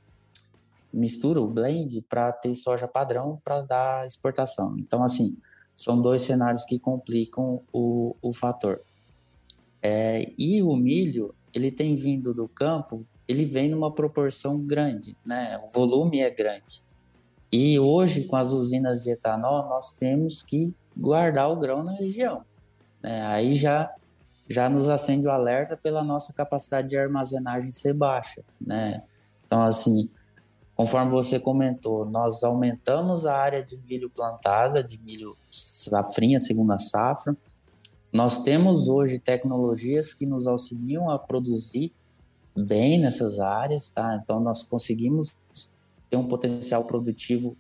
[0.94, 4.78] mistura, o blend, para ter soja padrão para dar exportação.
[4.78, 5.36] Então, assim,
[5.76, 8.84] são dois cenários que complicam o, o fator.
[9.82, 15.62] É, e o milho, ele tem vindo do campo ele vem numa proporção grande, né?
[15.66, 16.84] O volume é grande.
[17.52, 22.44] E hoje, com as usinas de etanol, nós temos que guardar o grão na região.
[23.04, 23.26] Né?
[23.26, 23.94] Aí já,
[24.48, 28.42] já nos acende o alerta pela nossa capacidade de armazenagem ser baixa.
[28.60, 29.04] Né?
[29.46, 30.10] Então, assim,
[30.76, 37.36] conforme você comentou, nós aumentamos a área de milho plantada, de milho safrinha, segunda safra.
[38.14, 41.94] Nós temos hoje tecnologias que nos auxiliam a produzir
[42.56, 44.20] bem nessas áreas, tá?
[44.22, 45.36] Então nós conseguimos
[46.10, 47.56] ter um potencial produtivo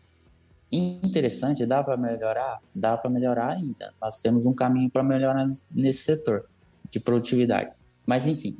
[0.71, 3.93] interessante, dá para melhorar, dá para melhorar ainda.
[4.01, 6.45] Nós temos um caminho para melhorar nesse setor
[6.89, 7.71] de produtividade.
[8.05, 8.57] Mas enfim,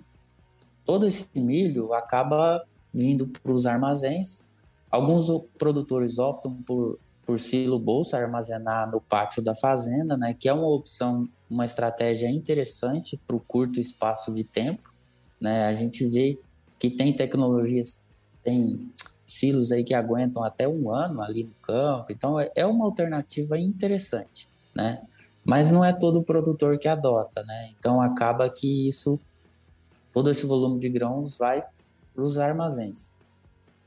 [0.85, 4.45] todo esse milho acaba vindo para os armazéns.
[4.89, 10.53] Alguns produtores optam por por silo bolsa armazenar no pátio da fazenda, né, que é
[10.53, 14.90] uma opção, uma estratégia interessante para o curto espaço de tempo.
[15.41, 15.65] Né?
[15.65, 16.37] A gente vê
[16.77, 18.91] que tem tecnologias, tem
[19.27, 23.57] silos aí que aguentam até um ano ali no campo, então é, é uma alternativa
[23.57, 25.01] interessante, né?
[25.43, 27.71] Mas não é todo produtor que adota, né?
[27.79, 29.19] Então acaba que isso,
[30.13, 31.63] todo esse volume de grãos vai
[32.13, 33.11] para os armazéns.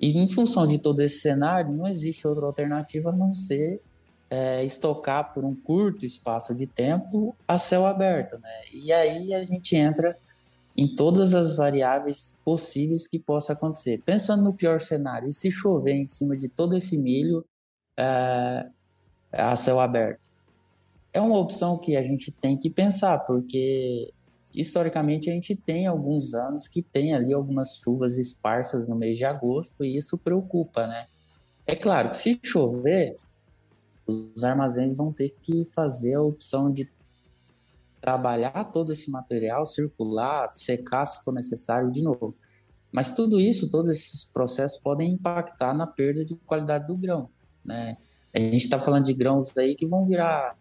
[0.00, 3.80] E em função de todo esse cenário, não existe outra alternativa a não ser
[4.30, 8.50] é, estocar por um curto espaço de tempo a céu aberto, né?
[8.72, 10.16] E aí a gente entra
[10.76, 14.02] em todas as variáveis possíveis que possa acontecer.
[14.04, 17.44] Pensando no pior cenário, e se chover em cima de todo esse milho
[17.96, 18.66] é,
[19.32, 20.28] a céu aberto?
[21.12, 24.12] É uma opção que a gente tem que pensar, porque
[24.52, 29.24] historicamente a gente tem alguns anos que tem ali algumas chuvas esparsas no mês de
[29.24, 31.06] agosto e isso preocupa, né?
[31.66, 33.14] É claro que se chover,
[34.06, 36.84] os armazéns vão ter que fazer a opção de
[38.04, 42.36] trabalhar todo esse material, circular, secar se for necessário de novo.
[42.92, 47.30] Mas tudo isso, todos esses processos podem impactar na perda de qualidade do grão,
[47.64, 47.96] né?
[48.34, 50.54] A gente está falando de grãos aí que vão virar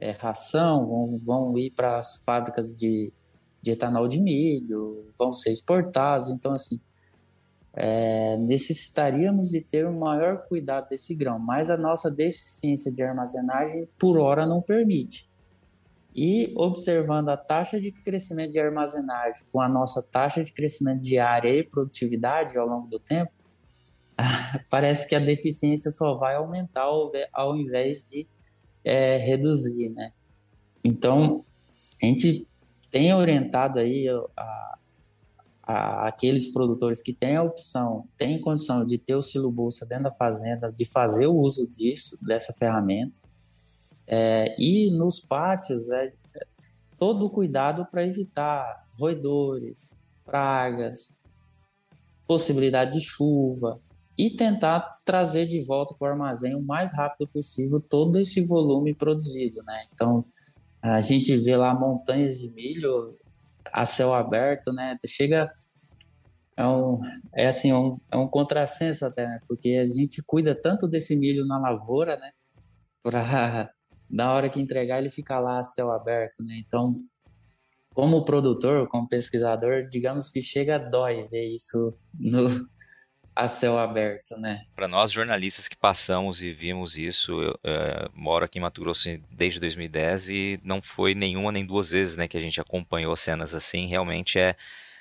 [0.00, 3.12] é, ração, vão, vão ir para as fábricas de,
[3.60, 6.30] de etanol de milho, vão ser exportados.
[6.30, 6.80] Então, assim,
[7.74, 13.86] é, necessitaríamos de ter um maior cuidado desse grão, mas a nossa deficiência de armazenagem
[13.98, 15.27] por hora não permite.
[16.14, 21.18] E observando a taxa de crescimento de armazenagem com a nossa taxa de crescimento de
[21.18, 23.32] área e produtividade ao longo do tempo,
[24.70, 26.88] parece que a deficiência só vai aumentar
[27.32, 28.26] ao invés de
[28.84, 30.12] é, reduzir, né?
[30.82, 31.44] Então,
[32.02, 32.46] a gente
[32.90, 34.78] tem orientado aí a,
[35.62, 40.04] a, aqueles produtores que têm a opção, têm condição de ter o silo bolsa dentro
[40.04, 43.20] da fazenda, de fazer o uso disso, dessa ferramenta.
[44.10, 46.08] É, e nos pátios, é,
[46.98, 51.18] todo o cuidado para evitar roedores, pragas,
[52.26, 53.80] possibilidade de chuva
[54.16, 58.94] e tentar trazer de volta para o armazém o mais rápido possível todo esse volume
[58.94, 59.84] produzido, né?
[59.92, 60.24] Então,
[60.80, 63.16] a gente vê lá montanhas de milho
[63.72, 64.98] a céu aberto, né?
[65.06, 65.52] Chega
[66.56, 67.00] é um
[67.34, 69.40] é assim um, é um contrassenso até, né?
[69.46, 72.32] Porque a gente cuida tanto desse milho na lavoura, né?
[73.02, 73.70] Para
[74.10, 76.62] na hora que entregar ele fica lá a céu aberto, né?
[76.66, 76.82] Então,
[77.94, 82.68] como produtor, como pesquisador, digamos que chega dói ver isso no
[83.34, 84.64] a céu aberto, né?
[84.74, 89.08] Para nós jornalistas que passamos e vimos isso, eu é, moro aqui em Mato Grosso
[89.30, 93.54] desde 2010 e não foi nenhuma nem duas vezes, né, que a gente acompanhou cenas
[93.54, 93.86] assim.
[93.86, 94.56] Realmente é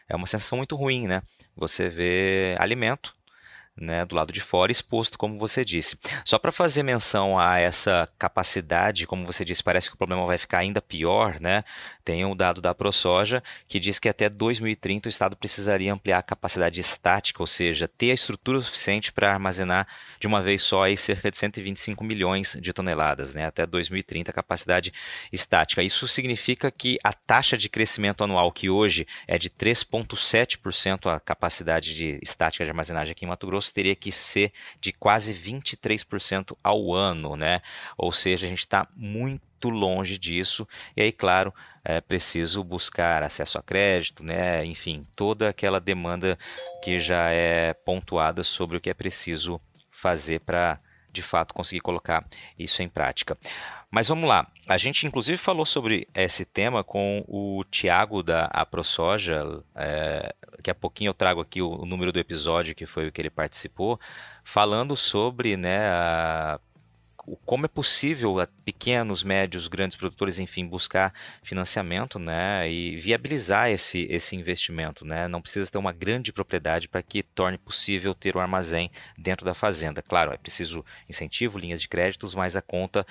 [0.10, 1.22] é uma sensação muito ruim, né?
[1.56, 3.17] Você vê alimento
[3.80, 5.98] né, do lado de fora, exposto, como você disse.
[6.26, 10.38] Só para fazer menção a essa capacidade, como você disse, parece que o problema vai
[10.38, 11.64] ficar ainda pior, né?
[12.04, 16.24] Tem um dado da ProSoja que diz que até 2030 o Estado precisaria ampliar a
[16.24, 19.88] capacidade estática, ou seja, ter a estrutura suficiente para armazenar
[20.20, 23.46] de uma vez só aí cerca de 125 milhões de toneladas, né?
[23.46, 24.94] Até 2030 a capacidade
[25.32, 25.84] estática.
[25.84, 31.94] Isso significa que a taxa de crescimento anual que hoje é de 3,7% a capacidade
[31.94, 36.94] de estática de armazenagem aqui em Mato Grosso teria que ser de quase 23% ao
[36.94, 37.62] ano, né?
[37.98, 40.68] Ou seja, a gente está muito longe disso.
[40.96, 41.54] E aí, claro,
[41.84, 44.66] é preciso buscar acesso a crédito, né?
[44.66, 46.38] Enfim, toda aquela demanda
[46.84, 50.80] que já é pontuada sobre o que é preciso fazer para
[51.12, 52.26] de fato conseguir colocar
[52.60, 53.38] isso em prática.
[53.90, 59.64] Mas vamos lá, a gente inclusive falou sobre esse tema com o Tiago da AproSoja,
[59.74, 63.12] é, daqui a pouquinho eu trago aqui o, o, número do episódio que foi o
[63.12, 63.98] que ele participou,
[64.44, 66.60] falando sobre né, a,
[67.46, 74.08] como é possível a pequenos, médios, grandes produtores, enfim, buscar financiamento né, e viabilizar esse,
[74.10, 75.04] esse investimento.
[75.04, 75.28] Né?
[75.28, 79.46] Não precisa ter uma grande propriedade para que torne possível ter o um armazém dentro
[79.46, 80.02] da fazenda.
[80.02, 83.06] Claro, é preciso incentivo, linhas de créditos, mas a conta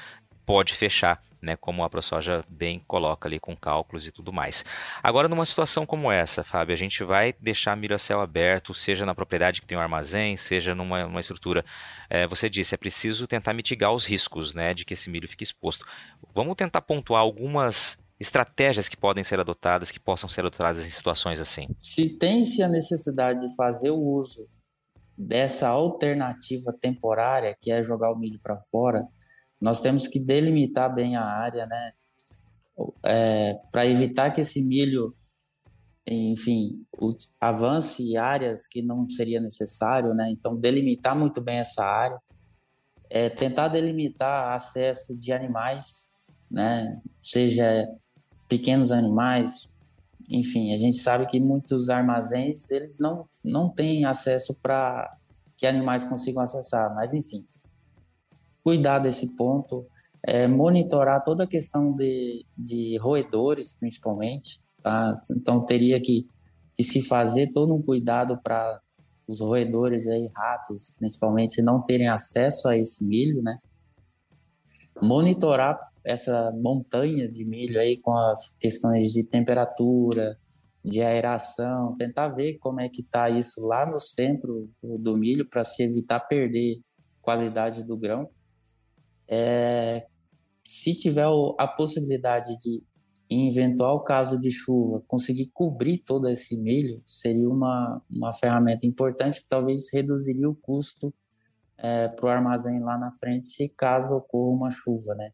[0.46, 4.64] pode fechar, né, como a ProSoja bem coloca ali com cálculos e tudo mais.
[5.02, 9.04] Agora, numa situação como essa, Fábio, a gente vai deixar milho a céu aberto, seja
[9.04, 11.64] na propriedade que tem um armazém, seja numa, estrutura.
[12.08, 15.44] É, você disse, é preciso tentar mitigar os riscos né, de que esse milho fique
[15.44, 15.84] exposto.
[16.32, 21.40] Vamos tentar pontuar algumas estratégias que podem ser adotadas, que possam ser adotadas em situações
[21.40, 21.66] assim.
[21.76, 24.48] Se tem-se a necessidade de fazer o uso
[25.18, 29.06] dessa alternativa temporária, que é jogar o milho para fora,
[29.60, 31.92] nós temos que delimitar bem a área, né?
[33.04, 35.14] É, para evitar que esse milho,
[36.06, 36.84] enfim,
[37.40, 40.30] avance áreas que não seria necessário, né?
[40.30, 42.18] Então, delimitar muito bem essa área,
[43.08, 46.14] é, tentar delimitar acesso de animais,
[46.50, 47.00] né?
[47.20, 47.88] Seja
[48.48, 49.74] pequenos animais,
[50.28, 55.16] enfim, a gente sabe que muitos armazéns eles não não têm acesso para
[55.56, 57.46] que animais consigam acessar, mas enfim,
[58.66, 59.86] cuidar desse ponto,
[60.26, 64.60] é, monitorar toda a questão de, de roedores, principalmente.
[64.82, 65.22] Tá?
[65.30, 66.26] Então, teria que,
[66.76, 68.80] que se fazer todo um cuidado para
[69.24, 73.56] os roedores aí, ratos, principalmente, não terem acesso a esse milho, né?
[75.00, 80.36] Monitorar essa montanha de milho aí com as questões de temperatura,
[80.84, 85.48] de aeração, tentar ver como é que está isso lá no centro do, do milho
[85.48, 86.80] para se evitar perder
[87.22, 88.28] qualidade do grão
[89.28, 90.06] é,
[90.64, 91.26] se tiver
[91.58, 92.82] a possibilidade de,
[93.28, 99.42] em eventual caso de chuva, conseguir cobrir todo esse milho, seria uma, uma ferramenta importante
[99.42, 101.12] que talvez reduziria o custo
[101.78, 105.30] é, para o armazém lá na frente, se caso ocorra uma chuva, né?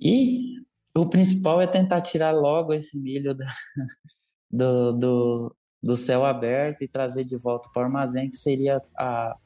[0.00, 0.60] E
[0.96, 3.44] o principal é tentar tirar logo esse milho do,
[4.50, 9.36] do, do, do céu aberto e trazer de volta para o armazém, que seria a,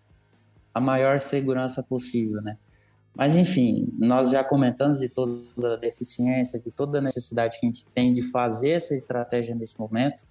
[0.74, 2.58] a maior segurança possível, né?
[3.14, 7.68] Mas, enfim, nós já comentamos de toda a deficiência, de toda a necessidade que a
[7.68, 10.24] gente tem de fazer essa estratégia nesse momento.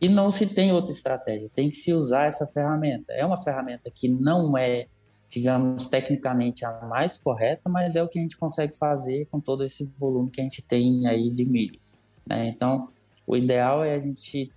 [0.00, 3.12] E não se tem outra estratégia, tem que se usar essa ferramenta.
[3.12, 4.86] É uma ferramenta que não é,
[5.30, 9.64] digamos, tecnicamente a mais correta, mas é o que a gente consegue fazer com todo
[9.64, 11.80] esse volume que a gente tem aí de milho.
[12.26, 12.48] Né?
[12.48, 12.88] Então,
[13.26, 14.52] o ideal é a gente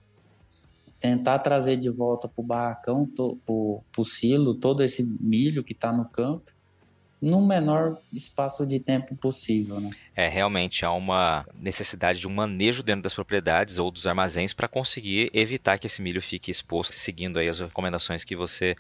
[1.00, 3.24] tentar trazer de volta para o barracão, para
[4.02, 6.55] o silo, todo esse milho que está no campo,
[7.22, 9.80] no menor espaço de tempo possível.
[9.80, 9.90] Né?
[10.16, 14.68] É, realmente há uma necessidade de um manejo dentro das propriedades ou dos armazéns para
[14.68, 18.76] conseguir evitar que esse milho fique exposto, seguindo aí as recomendações que você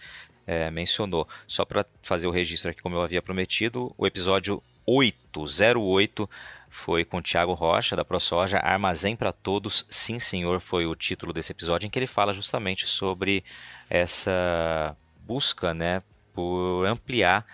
[0.45, 1.27] é, mencionou.
[1.47, 6.29] Só para fazer o registro aqui, como eu havia prometido, o episódio 808
[6.69, 11.31] foi com o Thiago Rocha, da ProSoja, Armazém para Todos, Sim Senhor, foi o título
[11.31, 13.43] desse episódio, em que ele fala justamente sobre
[13.89, 17.45] essa busca né, por ampliar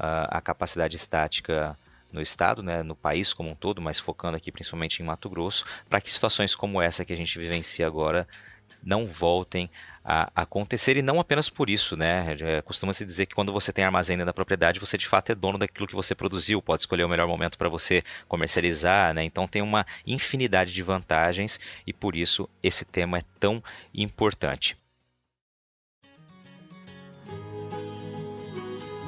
[0.00, 1.76] uh, a capacidade estática
[2.12, 5.64] no estado, né, no país como um todo, mas focando aqui principalmente em Mato Grosso,
[5.88, 8.26] para que situações como essa que a gente vivencia agora
[8.82, 9.70] não voltem
[10.02, 12.34] a acontecer e não apenas por isso, né?
[12.40, 15.58] É, Costuma-se dizer que quando você tem armazém da propriedade, você de fato é dono
[15.58, 19.22] daquilo que você produziu, pode escolher o melhor momento para você comercializar, né?
[19.22, 24.79] Então tem uma infinidade de vantagens e por isso esse tema é tão importante.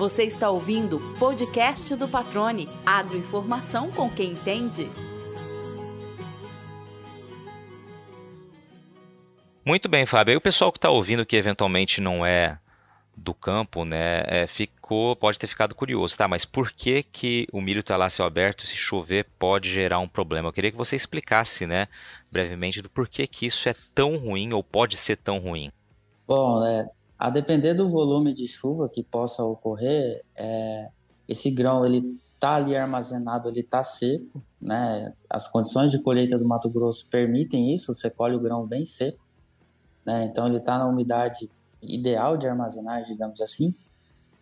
[0.03, 4.91] Você está ouvindo o podcast do Patrone, agroinformação com quem entende.
[9.65, 10.33] Muito bem, Fábio.
[10.33, 12.59] Aí o pessoal que está ouvindo que eventualmente não é
[13.17, 16.27] do campo, né, é, ficou, pode ter ficado curioso, tá?
[16.27, 20.09] Mas por que que o milho está lá céu aberto, se chover pode gerar um
[20.09, 20.49] problema?
[20.49, 21.87] Eu queria que você explicasse, né,
[22.29, 25.71] brevemente do porquê que isso é tão ruim ou pode ser tão ruim.
[26.27, 26.89] Bom, é,
[27.23, 30.89] a depender do volume de chuva que possa ocorrer, é,
[31.29, 35.13] esse grão ele está ali armazenado, ele está seco, né?
[35.31, 39.23] As condições de colheita do Mato Grosso permitem isso, você colhe o grão bem seco
[40.05, 40.25] né?
[40.25, 41.49] Então ele está na umidade
[41.81, 43.75] ideal de armazenagem, digamos assim.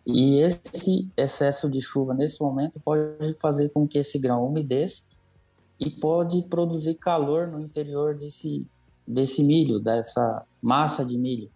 [0.05, 5.19] E esse excesso de chuva nesse momento pode fazer com que esse grão umedeça
[5.79, 8.65] e pode produzir calor no interior desse,
[9.07, 11.51] desse milho, dessa massa de milho.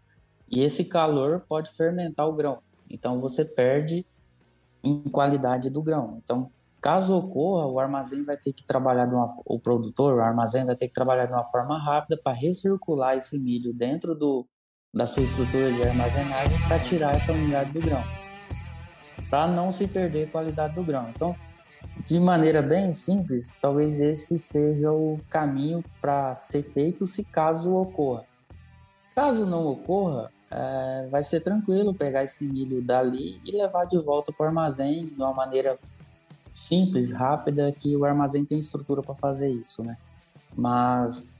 [0.50, 2.60] E esse calor pode fermentar o grão.
[2.90, 4.06] Então você perde
[4.84, 6.20] em qualidade do grão.
[6.24, 6.52] Então
[6.86, 10.76] Caso ocorra, o armazém vai ter que trabalhar de uma, o produtor, o armazém vai
[10.76, 14.46] ter que trabalhar de uma forma rápida para recircular esse milho dentro do,
[14.94, 18.04] da sua estrutura de armazenagem para tirar essa umidade do grão,
[19.32, 21.10] para não se perder a qualidade do grão.
[21.10, 21.36] Então,
[22.06, 28.26] de maneira bem simples, talvez esse seja o caminho para ser feito se caso ocorra.
[29.16, 34.32] Caso não ocorra, é, vai ser tranquilo pegar esse milho dali e levar de volta
[34.32, 35.78] para o armazém de uma maneira
[36.54, 39.98] simples, rápida, que o armazém tem estrutura para fazer isso, né?
[40.56, 41.36] Mas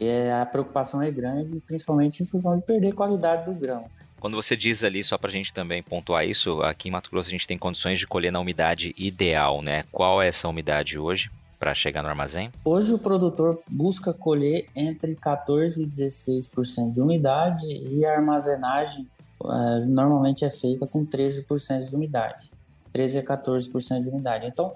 [0.00, 3.84] é, a preocupação é grande, principalmente em função de perder qualidade do grão.
[4.18, 7.28] Quando você diz ali, só para a gente também pontuar isso, aqui em Mato Grosso
[7.28, 9.84] a gente tem condições de colher na umidade ideal, né?
[9.92, 12.50] Qual é essa umidade hoje para chegar no armazém?
[12.64, 19.06] Hoje o produtor busca colher entre 14 e 16% de umidade e a armazenagem
[19.44, 22.50] é, normalmente é feita com 13% de umidade.
[22.92, 24.46] 13 a 14% de umidade.
[24.46, 24.74] Então,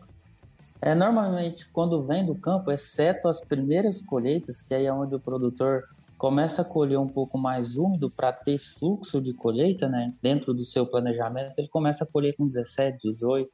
[0.82, 5.20] é, normalmente, quando vem do campo, exceto as primeiras colheitas, que aí é onde o
[5.20, 5.84] produtor
[6.16, 10.12] começa a colher um pouco mais úmido para ter fluxo de colheita, né?
[10.20, 13.50] Dentro do seu planejamento, ele começa a colher com 17, 18.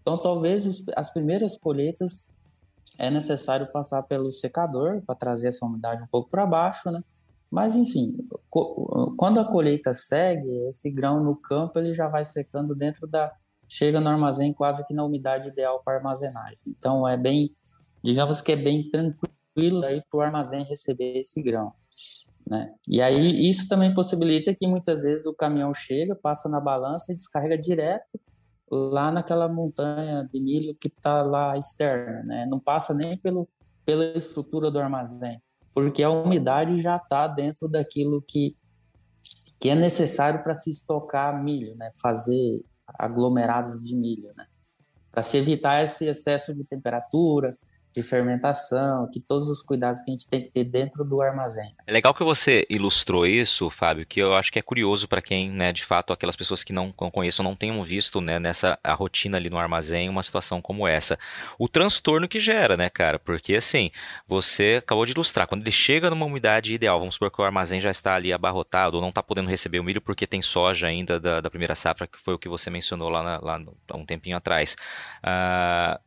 [0.00, 2.32] Então, talvez as primeiras colheitas
[2.98, 7.02] é necessário passar pelo secador para trazer essa umidade um pouco para baixo, né?
[7.50, 8.16] Mas enfim,
[9.16, 13.32] quando a colheita segue, esse grão no campo ele já vai secando dentro da,
[13.68, 16.58] chega no armazém quase que na umidade ideal para armazenagem.
[16.66, 17.54] Então é bem,
[18.02, 21.72] digamos que é bem tranquilo aí para o armazém receber esse grão.
[22.46, 22.72] Né?
[22.86, 27.16] E aí isso também possibilita que muitas vezes o caminhão chega, passa na balança e
[27.16, 28.20] descarrega direto
[28.70, 32.46] lá naquela montanha de milho que está lá externa, né?
[32.46, 33.48] Não passa nem pelo,
[33.84, 35.40] pela estrutura do armazém,
[35.74, 38.56] porque a umidade já está dentro daquilo que,
[39.60, 41.90] que é necessário para se estocar milho, né?
[42.00, 42.64] Fazer
[42.98, 44.46] aglomerados de milho, né?
[45.10, 47.56] Para se evitar esse excesso de temperatura,
[47.96, 51.74] de fermentação, que todos os cuidados que a gente tem que ter dentro do armazém.
[51.86, 55.50] É legal que você ilustrou isso, Fábio, que eu acho que é curioso para quem,
[55.50, 59.38] né, de fato, aquelas pessoas que não, conheçam, não tenham visto, né, nessa a rotina
[59.38, 61.18] ali no armazém, uma situação como essa.
[61.58, 63.18] O transtorno que gera, né, cara?
[63.18, 63.90] Porque assim,
[64.28, 67.80] você acabou de ilustrar, quando ele chega numa umidade ideal, vamos supor que o armazém
[67.80, 71.18] já está ali abarrotado ou não está podendo receber o milho porque tem soja ainda
[71.18, 74.04] da, da primeira safra, que foi o que você mencionou lá, na, lá há um
[74.04, 74.76] tempinho atrás.
[75.24, 75.98] Uh,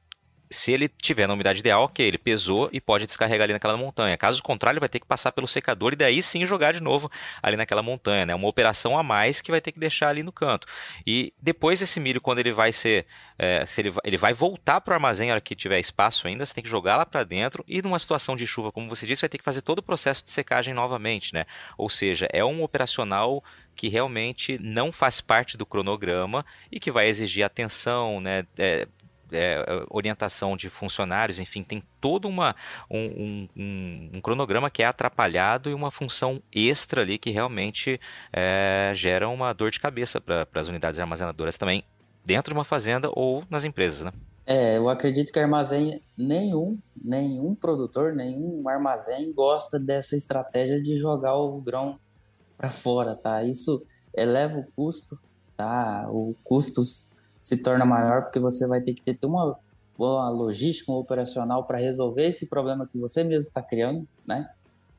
[0.51, 4.17] se ele tiver na umidade ideal, ok, ele pesou e pode descarregar ali naquela montanha.
[4.17, 7.55] Caso contrário, vai ter que passar pelo secador e daí sim jogar de novo ali
[7.55, 8.33] naquela montanha, né?
[8.33, 10.67] Uma operação a mais que vai ter que deixar ali no canto.
[11.05, 13.05] E depois esse milho, quando ele vai ser,
[13.37, 16.43] é, se ele, ele vai voltar para o armazém, na hora que tiver espaço ainda,
[16.43, 19.21] você tem que jogar lá para dentro e numa situação de chuva, como você disse,
[19.21, 21.45] vai ter que fazer todo o processo de secagem novamente, né?
[21.77, 23.43] Ou seja, é um operacional
[23.75, 28.45] que realmente não faz parte do cronograma e que vai exigir atenção, né?
[28.57, 28.87] É,
[29.31, 32.55] é, orientação de funcionários, enfim, tem todo uma,
[32.89, 37.99] um, um, um, cronograma que é atrapalhado e uma função extra ali que realmente
[38.31, 41.83] é, gera uma dor de cabeça para as unidades armazenadoras também,
[42.25, 44.11] dentro de uma fazenda ou nas empresas, né?
[44.45, 51.35] É, eu acredito que armazém nenhum, nenhum produtor, nenhum armazém gosta dessa estratégia de jogar
[51.35, 51.99] o grão
[52.57, 53.43] para fora, tá?
[53.43, 55.21] Isso eleva o custo,
[55.55, 56.07] tá?
[56.09, 57.11] O custos
[57.49, 59.57] se torna maior porque você vai ter que ter uma,
[59.97, 64.51] uma logística, operacional para resolver esse problema que você mesmo está criando, né?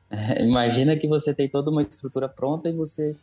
[0.37, 3.15] Imagina que você tem toda uma estrutura pronta e você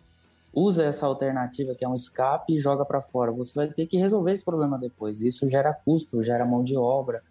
[0.51, 3.31] usa essa alternativa que é um escape e joga para fora.
[3.33, 5.21] Você vai ter que resolver esse problema depois.
[5.21, 7.23] Isso gera custo, gera mão de obra,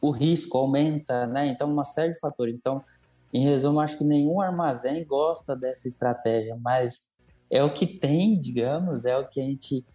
[0.00, 1.46] o risco aumenta, né?
[1.46, 2.58] Então, uma série de fatores.
[2.58, 2.82] Então,
[3.32, 7.16] em resumo, acho que nenhum armazém gosta dessa estratégia, mas
[7.48, 9.86] é o que tem, digamos, é o que a gente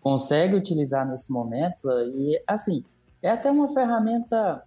[0.00, 2.84] consegue utilizar nesse momento e assim
[3.22, 4.62] é até uma ferramenta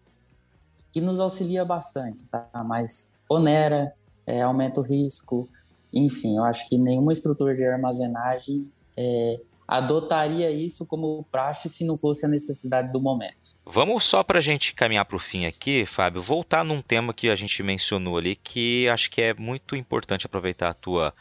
[0.91, 2.47] que nos auxilia bastante, tá?
[2.65, 3.93] Mas onera,
[4.27, 5.49] é, aumenta o risco,
[5.91, 11.97] enfim, eu acho que nenhuma estrutura de armazenagem é, adotaria isso como praxe se não
[11.97, 13.55] fosse a necessidade do momento.
[13.65, 17.29] Vamos só para a gente caminhar para o fim aqui, Fábio, voltar num tema que
[17.29, 21.13] a gente mencionou ali, que acho que é muito importante aproveitar a tua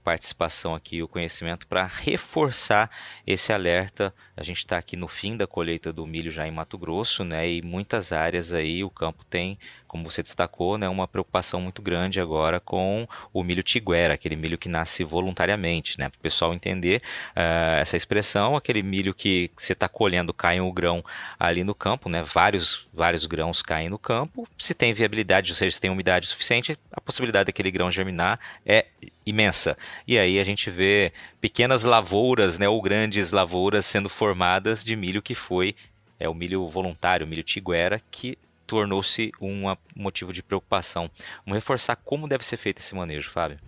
[0.00, 2.90] participação aqui, o conhecimento para reforçar
[3.26, 4.14] esse alerta.
[4.36, 7.48] A gente está aqui no fim da colheita do milho já em Mato Grosso, né?
[7.48, 9.58] E muitas áreas aí o campo tem
[9.90, 14.56] como você destacou, né, uma preocupação muito grande agora com o milho tiguera, aquele milho
[14.56, 19.72] que nasce voluntariamente, né, para o pessoal entender uh, essa expressão, aquele milho que você
[19.72, 21.04] está colhendo cai um grão
[21.36, 25.74] ali no campo, né, vários, vários grãos caem no campo, se tem viabilidade, ou seja,
[25.74, 28.86] se tem umidade suficiente, a possibilidade daquele grão germinar é
[29.26, 29.76] imensa.
[30.06, 35.20] E aí a gente vê pequenas lavouras, né, ou grandes lavouras sendo formadas de milho
[35.20, 35.74] que foi
[36.20, 38.36] é o milho voluntário, o milho tiguera, que
[38.70, 39.64] tornou-se um
[39.96, 41.10] motivo de preocupação.
[41.44, 43.58] Vamos reforçar como deve ser feito esse manejo, Fábio.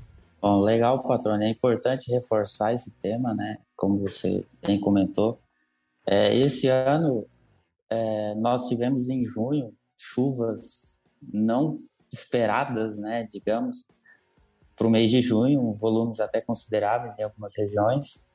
[0.40, 1.44] Bom, legal, patrônio.
[1.44, 3.58] É importante reforçar esse tema, né?
[3.74, 5.40] Como você bem comentou.
[6.06, 7.26] É, esse ano,
[7.90, 11.80] é, nós tivemos em junho chuvas não
[12.12, 13.26] esperadas, né?
[13.28, 13.88] Digamos,
[14.76, 18.28] para o mês de junho, volumes até consideráveis em algumas regiões.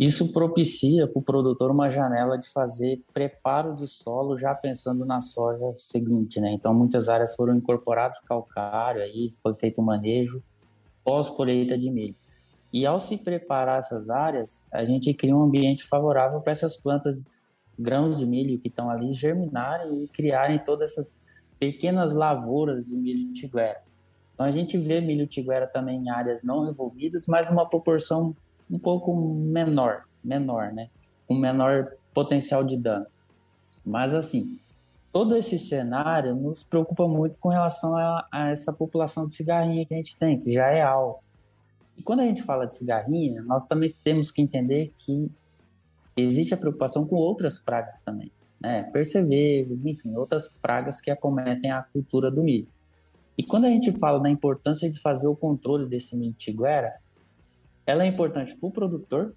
[0.00, 5.20] Isso propicia para o produtor uma janela de fazer preparo de solo já pensando na
[5.20, 6.52] soja seguinte, né?
[6.52, 10.42] Então muitas áreas foram incorporadas calcário, aí foi feito um manejo
[11.04, 12.14] pós colheita de milho.
[12.72, 17.26] E ao se preparar essas áreas, a gente cria um ambiente favorável para essas plantas
[17.78, 21.22] grãos de milho que estão ali germinarem e criarem todas essas
[21.58, 23.82] pequenas lavouras de milho tiguera.
[24.32, 28.34] Então a gente vê milho tiguera também em áreas não revolvidas, mas uma proporção
[28.70, 30.88] um pouco menor, menor, né?
[31.26, 33.06] Com menor potencial de dano.
[33.84, 34.58] Mas assim,
[35.12, 39.94] todo esse cenário nos preocupa muito com relação a, a, essa população de cigarrinha que
[39.94, 41.26] a gente tem, que já é alta.
[41.96, 45.30] E quando a gente fala de cigarrinha, nós também temos que entender que
[46.16, 48.84] existe a preocupação com outras pragas também, né?
[48.84, 52.68] Percevejos, enfim, outras pragas que acometem a cultura do milho.
[53.36, 56.34] E quando a gente fala da importância de fazer o controle desse milho
[57.90, 59.34] ela é importante para o produtor,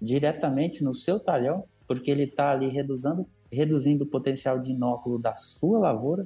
[0.00, 5.34] diretamente no seu talhão, porque ele está ali reduzindo, reduzindo o potencial de inóculo da
[5.34, 6.24] sua lavoura,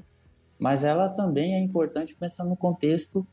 [0.58, 3.26] mas ela também é importante pensando no contexto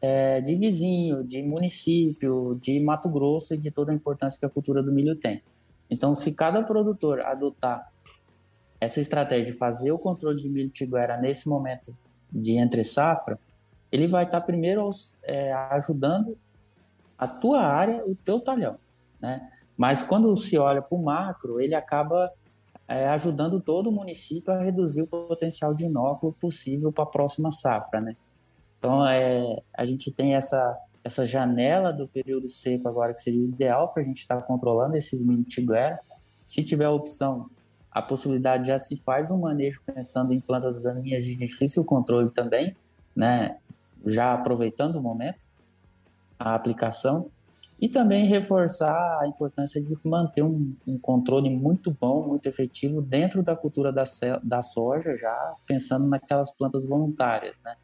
[0.00, 4.50] é, de vizinho, de município, de Mato Grosso e de toda a importância que a
[4.50, 5.42] cultura do milho tem.
[5.90, 7.92] Então, se cada produtor adotar
[8.80, 11.94] essa estratégia de fazer o controle de milho tiguera nesse momento
[12.32, 13.38] de entre safra,
[13.92, 14.88] ele vai estar tá primeiro
[15.22, 16.34] é, ajudando
[17.22, 18.76] a tua área, o teu talhão,
[19.20, 19.48] né?
[19.76, 22.32] Mas quando se olha para o macro, ele acaba
[22.88, 27.52] é, ajudando todo o município a reduzir o potencial de inóculo possível para a próxima
[27.52, 28.16] safra, né?
[28.76, 33.92] Então, é, a gente tem essa, essa janela do período seco agora, que seria ideal
[33.92, 36.00] para a gente estar tá controlando esses mini tiguera.
[36.44, 37.48] Se tiver a opção,
[37.88, 42.74] a possibilidade já se faz um manejo pensando em plantas daninhas de difícil controle também,
[43.14, 43.58] né?
[44.04, 45.51] Já aproveitando o momento
[46.50, 47.30] a aplicação.
[47.80, 53.42] E também reforçar a importância de manter um, um controle muito bom, muito efetivo dentro
[53.42, 54.04] da cultura da,
[54.42, 57.74] da soja, já pensando naquelas plantas voluntárias, né?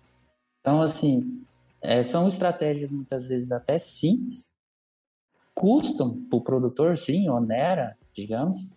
[0.60, 1.42] Então, assim,
[1.80, 4.56] é, são estratégias muitas vezes até simples,
[5.52, 8.70] custam para o produtor, sim, onera, digamos,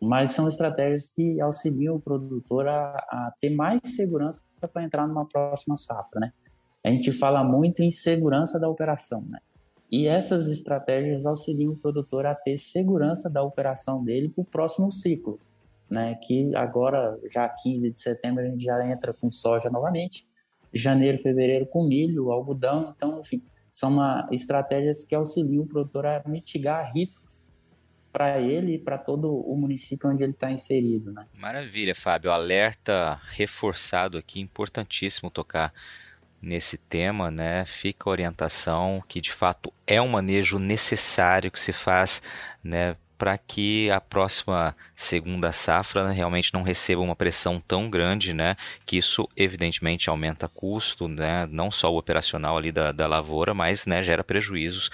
[0.00, 4.40] mas são estratégias que auxiliam o produtor a, a ter mais segurança
[4.72, 6.32] para entrar numa próxima safra, né?
[6.84, 9.38] A gente fala muito em segurança da operação, né?
[9.90, 14.90] E essas estratégias auxiliam o produtor a ter segurança da operação dele para o próximo
[14.90, 15.38] ciclo,
[15.88, 16.14] né?
[16.14, 20.26] Que agora, já 15 de setembro, a gente já entra com soja novamente,
[20.72, 26.22] janeiro, fevereiro com milho, algodão, então, enfim, são uma, estratégias que auxiliam o produtor a
[26.26, 27.52] mitigar riscos
[28.12, 31.26] para ele e para todo o município onde ele está inserido, né?
[31.38, 32.30] Maravilha, Fábio.
[32.30, 35.72] Alerta reforçado aqui, importantíssimo tocar
[36.42, 41.72] nesse tema, né, fica a orientação que de fato é um manejo necessário que se
[41.72, 42.20] faz,
[42.62, 48.34] né, para que a próxima segunda safra né, realmente não receba uma pressão tão grande,
[48.34, 53.54] né, que isso evidentemente aumenta custo, né, não só o operacional ali da, da lavoura,
[53.54, 54.90] mas né, gera prejuízos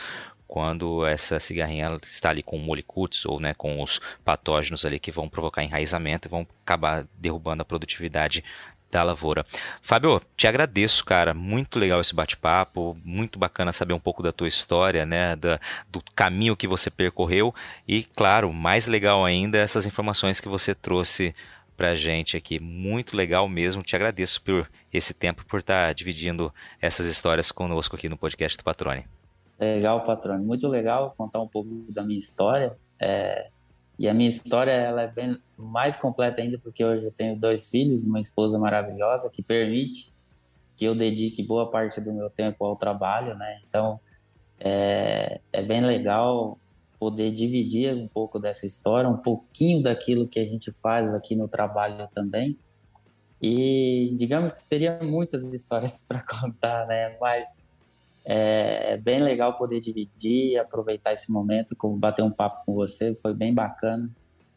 [0.46, 5.28] quando essa cigarrinha está ali com molicutes ou né, com os patógenos ali que vão
[5.28, 8.42] provocar enraizamento e vão acabar derrubando a produtividade
[8.90, 9.44] da lavoura.
[9.82, 11.34] Fábio, te agradeço, cara.
[11.34, 15.60] Muito legal esse bate-papo, muito bacana saber um pouco da tua história, né, da,
[15.90, 17.54] do caminho que você percorreu
[17.86, 21.34] e, claro, mais legal ainda essas informações que você trouxe
[21.76, 22.58] pra gente aqui.
[22.58, 23.82] Muito legal mesmo.
[23.82, 28.58] Te agradeço por esse tempo, por estar tá dividindo essas histórias conosco aqui no podcast
[28.58, 29.06] do Patrone.
[29.60, 30.44] Legal, Patrone.
[30.44, 32.76] Muito legal contar um pouco da minha história.
[33.00, 33.48] É,
[33.98, 37.68] e a minha história ela é bem mais completa ainda porque hoje eu tenho dois
[37.68, 40.12] filhos, uma esposa maravilhosa que permite
[40.76, 43.60] que eu dedique boa parte do meu tempo ao trabalho, né?
[43.66, 43.98] Então
[44.60, 46.56] é, é bem legal
[46.98, 51.48] poder dividir um pouco dessa história, um pouquinho daquilo que a gente faz aqui no
[51.48, 52.56] trabalho também.
[53.42, 57.16] E digamos que teria muitas histórias para contar, né?
[57.20, 57.67] Mas
[58.30, 63.32] é, é, bem legal poder dividir, aproveitar esse momento, bater um papo com você, foi
[63.32, 64.10] bem bacana.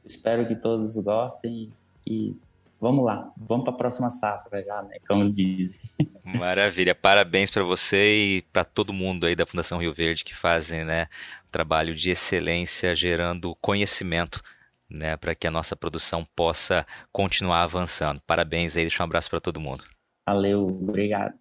[0.03, 1.71] Espero que todos gostem
[2.05, 2.35] e
[2.81, 4.97] vamos lá, vamos para a próxima safra já, né?
[5.07, 5.89] Como dizem.
[6.21, 10.83] Maravilha, parabéns para você e para todo mundo aí da Fundação Rio Verde que fazem,
[10.83, 11.07] né,
[11.47, 14.43] um trabalho de excelência gerando conhecimento,
[14.89, 18.19] né, para que a nossa produção possa continuar avançando.
[18.27, 19.85] Parabéns aí, deixa um abraço para todo mundo.
[20.27, 21.40] Valeu, obrigado.